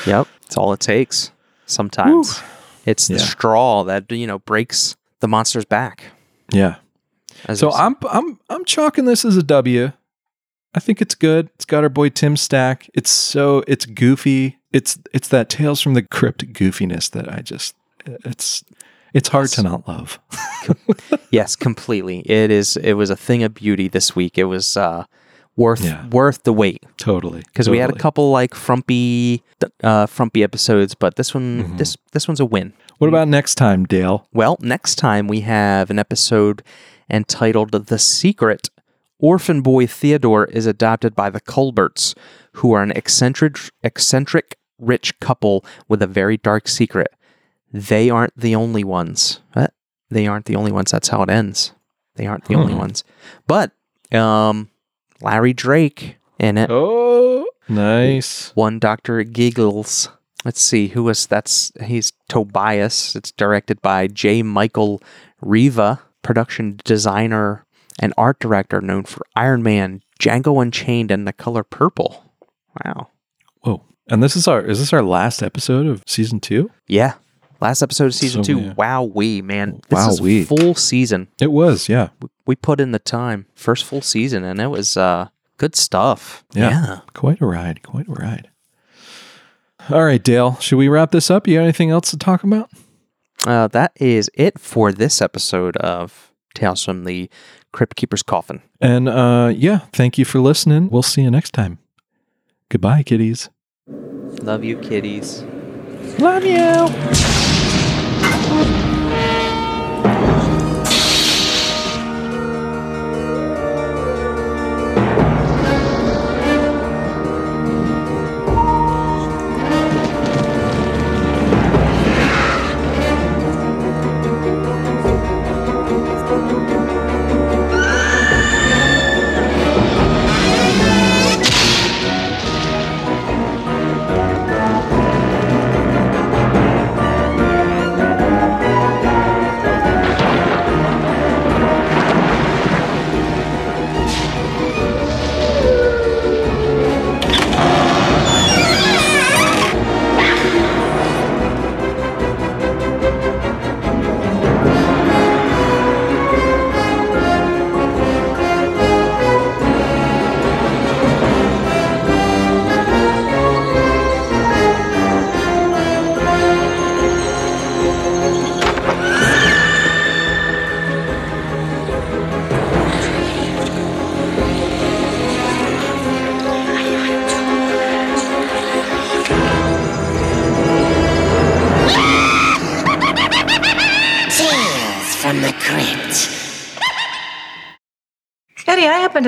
Yep, 0.08 0.28
it's 0.46 0.58
all 0.58 0.74
it 0.74 0.80
takes. 0.80 1.32
Sometimes 1.67 2.41
it's 2.86 3.08
the 3.08 3.15
Yeah. 3.15 3.20
straw 3.26 3.84
that 3.84 4.12
you 4.12 4.26
know 4.28 4.39
breaks 4.39 4.96
the 5.20 5.28
monster's 5.28 5.65
back. 5.65 6.06
Yeah. 6.52 6.76
As 7.47 7.60
So. 7.60 7.71
I'm 7.71 7.95
I'm 8.10 8.39
I'm 8.49 8.65
chalking 8.65 9.06
this 9.06 9.25
as 9.25 9.38
a 9.38 9.43
W. 9.43 9.91
I 10.73 10.80
think 10.80 11.01
it's 11.01 11.15
good. 11.15 11.49
It's 11.56 11.65
got 11.65 11.84
our 11.84 11.89
boy 11.89 12.10
Tim 12.10 12.38
Stack. 12.38 12.89
It's 12.93 13.10
so 13.12 13.63
it's 13.67 13.86
goofy. 13.86 14.58
It's 14.71 14.97
it's 15.13 15.27
that 15.30 15.49
Tales 15.49 15.82
from 15.82 15.93
the 15.95 16.01
Crypt 16.04 16.54
goofiness 16.54 17.10
that 17.12 17.32
I 17.32 17.41
just 17.41 17.75
it's 18.06 18.63
it's 19.13 19.27
hard 19.30 19.49
to 19.49 19.63
not 19.63 19.88
love. 19.88 20.19
yes, 21.32 21.56
completely. 21.58 22.19
It 22.19 22.51
is. 22.51 22.77
It 22.77 22.93
was 22.93 23.10
a 23.10 23.15
thing 23.17 23.43
of 23.43 23.54
beauty 23.54 23.88
this 23.89 24.15
week. 24.15 24.38
It 24.38 24.45
was 24.45 24.77
uh, 24.77 25.04
worth 25.58 25.84
Yeah. 25.84 26.08
worth 26.08 26.43
the 26.43 26.54
wait 26.54 26.84
Totally. 26.97 27.41
because 27.47 27.69
we 27.69 27.77
had 27.80 27.89
a 27.89 27.93
couple 27.97 28.32
like 28.32 28.56
frumpy 28.56 29.43
uh, 29.84 30.06
frumpy 30.06 30.43
episodes, 30.43 30.95
but 30.95 31.17
this 31.17 31.34
one 31.34 31.63
Mm-hmm. 31.65 31.77
this 31.77 31.97
this 32.13 32.27
one's 32.30 32.39
a 32.39 32.45
win. 32.45 32.71
What 32.99 33.08
about 33.08 33.27
next 33.27 33.56
time, 33.56 33.86
Dale? 33.86 34.27
Well, 34.32 34.58
next 34.62 34.95
time 34.95 35.27
we 35.27 35.41
have 35.41 35.89
an 35.89 35.99
episode 35.99 36.63
entitled 37.12 37.71
The 37.71 38.00
Secret. 38.00 38.69
Orphan 39.19 39.62
boy 39.62 39.86
Theodore 39.86 40.45
is 40.45 40.65
adopted 40.65 41.15
by 41.15 41.30
the 41.30 41.41
Colberts, 41.41 42.15
who 42.54 42.74
are 42.74 42.82
an 42.82 42.91
eccentric, 42.91 43.58
eccentric 43.84 44.58
rich 44.80 45.19
couple 45.19 45.63
with 45.88 46.02
a 46.02 46.08
very 46.08 46.38
dark 46.38 46.67
secret. 46.67 47.13
They 47.71 48.10
aren't 48.10 48.36
the 48.36 48.56
only 48.56 48.84
ones. 48.84 49.39
What? 49.54 49.74
They 50.10 50.28
aren't 50.28 50.45
the 50.45 50.56
only 50.56 50.71
ones. 50.71 50.91
That's 50.91 51.10
how 51.10 51.21
it 51.24 51.30
ends. 51.30 51.74
They 52.15 52.26
aren't 52.26 52.45
the 52.45 52.56
only 52.56 52.74
ones. 52.74 53.04
But 53.47 53.71
um, 54.12 54.69
Larry 55.21 55.54
Drake 55.54 56.17
in 56.38 56.58
it. 56.58 56.69
Oh, 56.69 57.47
nice. 57.69 58.50
One 58.56 58.80
Dr. 58.80 59.24
Giggles. 59.24 60.10
Let's 60.43 60.60
see 60.60 60.88
who 60.89 61.04
was 61.04 61.28
that's 61.28 61.71
he's 61.84 62.13
Tobias. 62.28 63.15
It's 63.15 63.32
directed 63.32 63.82
by 63.82 64.08
J. 64.08 64.41
Michael 64.41 65.02
Riva, 65.39 66.02
production 66.22 66.80
designer 66.84 67.66
and 68.00 68.14
art 68.18 68.40
director 68.40 68.82
known 68.82 69.04
for 69.04 69.26
Iron 69.36 69.62
Man, 69.64 70.02
Django 70.20 70.62
Unchained, 70.62 71.12
and 71.12 71.28
The 71.28 71.34
Color 71.34 71.64
Purple. 71.64 72.24
Wow. 72.86 73.10
Whoa. 73.62 73.84
And 74.10 74.22
this 74.24 74.36
is 74.36 74.48
our 74.48 74.62
is 74.62 74.80
this 74.80 74.94
our 74.94 75.04
last 75.04 75.42
episode 75.44 75.88
of 75.88 76.04
season 76.08 76.40
two? 76.40 76.72
Yeah. 76.88 77.14
Last 77.60 77.84
episode 77.84 78.06
of 78.06 78.16
season 78.16 78.44
So, 78.44 78.54
two. 78.54 78.60
yeah. 78.60 78.74
Wow, 78.76 79.04
we 79.04 79.42
man, 79.44 79.82
this 79.90 80.20
Wowee. 80.20 80.40
is 80.42 80.48
full 80.48 80.74
season. 80.74 81.28
It 81.40 81.52
was, 81.52 81.88
yeah. 81.88 82.10
We 82.48 82.56
put 82.56 82.80
in 82.80 82.92
the 82.92 82.98
time, 83.00 83.46
first 83.54 83.86
full 83.86 84.02
season, 84.02 84.44
and 84.44 84.60
it 84.60 84.68
was 84.68 84.98
uh 84.98 85.28
good 85.58 85.76
stuff. 85.76 86.44
Yeah. 86.54 87.02
Quite 87.14 87.40
a 87.40 87.46
ride. 87.46 87.84
Quite 87.84 88.08
a 88.08 88.14
ride. 88.14 88.50
All 89.90 90.04
right, 90.04 90.22
Dale. 90.24 90.58
Should 90.60 90.78
we 90.78 90.88
wrap 90.88 91.12
this 91.12 91.30
up? 91.32 91.48
You 91.48 91.58
got 91.58 91.64
anything 91.64 91.90
else 91.92 92.10
to 92.12 92.18
talk 92.18 92.44
about? 92.44 92.70
Uh, 93.47 93.67
that 93.67 93.91
is 93.95 94.30
it 94.34 94.60
for 94.60 94.91
this 94.91 95.21
episode 95.21 95.77
of 95.77 96.32
Tales 96.54 96.84
from 96.84 97.06
the 97.06 97.30
Crypt 97.71 97.95
Keeper's 97.95 98.23
Coffin. 98.23 98.62
And 98.80 99.08
uh 99.08 99.51
yeah, 99.56 99.80
thank 99.93 100.17
you 100.17 100.25
for 100.25 100.39
listening. 100.39 100.89
We'll 100.89 101.04
see 101.04 101.21
you 101.21 101.32
next 101.32 101.51
time. 101.54 101.80
Goodbye, 102.69 103.04
kitties. 103.04 103.49
Love 104.43 104.63
you, 104.63 104.77
kitties. 104.77 105.43
Love 106.19 106.45
you. 106.45 107.31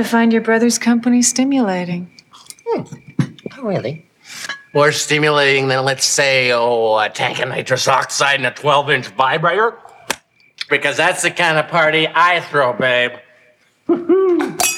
To 0.03 0.09
find 0.09 0.33
your 0.33 0.41
brother's 0.41 0.77
company 0.77 1.21
stimulating. 1.21 2.11
Oh, 2.67 2.85
really? 3.61 4.05
More 4.73 4.91
stimulating 4.91 5.67
than, 5.67 5.85
let's 5.85 6.05
say, 6.05 6.51
oh, 6.51 6.97
a 6.97 7.09
tank 7.09 7.39
of 7.39 7.49
nitrous 7.49 7.87
oxide 7.87 8.35
and 8.35 8.45
a 8.45 8.51
12 8.51 8.89
inch 8.89 9.07
vibrator? 9.09 9.77
Because 10.69 10.97
that's 10.97 11.21
the 11.21 11.31
kind 11.31 11.57
of 11.57 11.67
party 11.67 12.07
I 12.07 12.41
throw, 12.41 12.73
babe. 12.73 13.11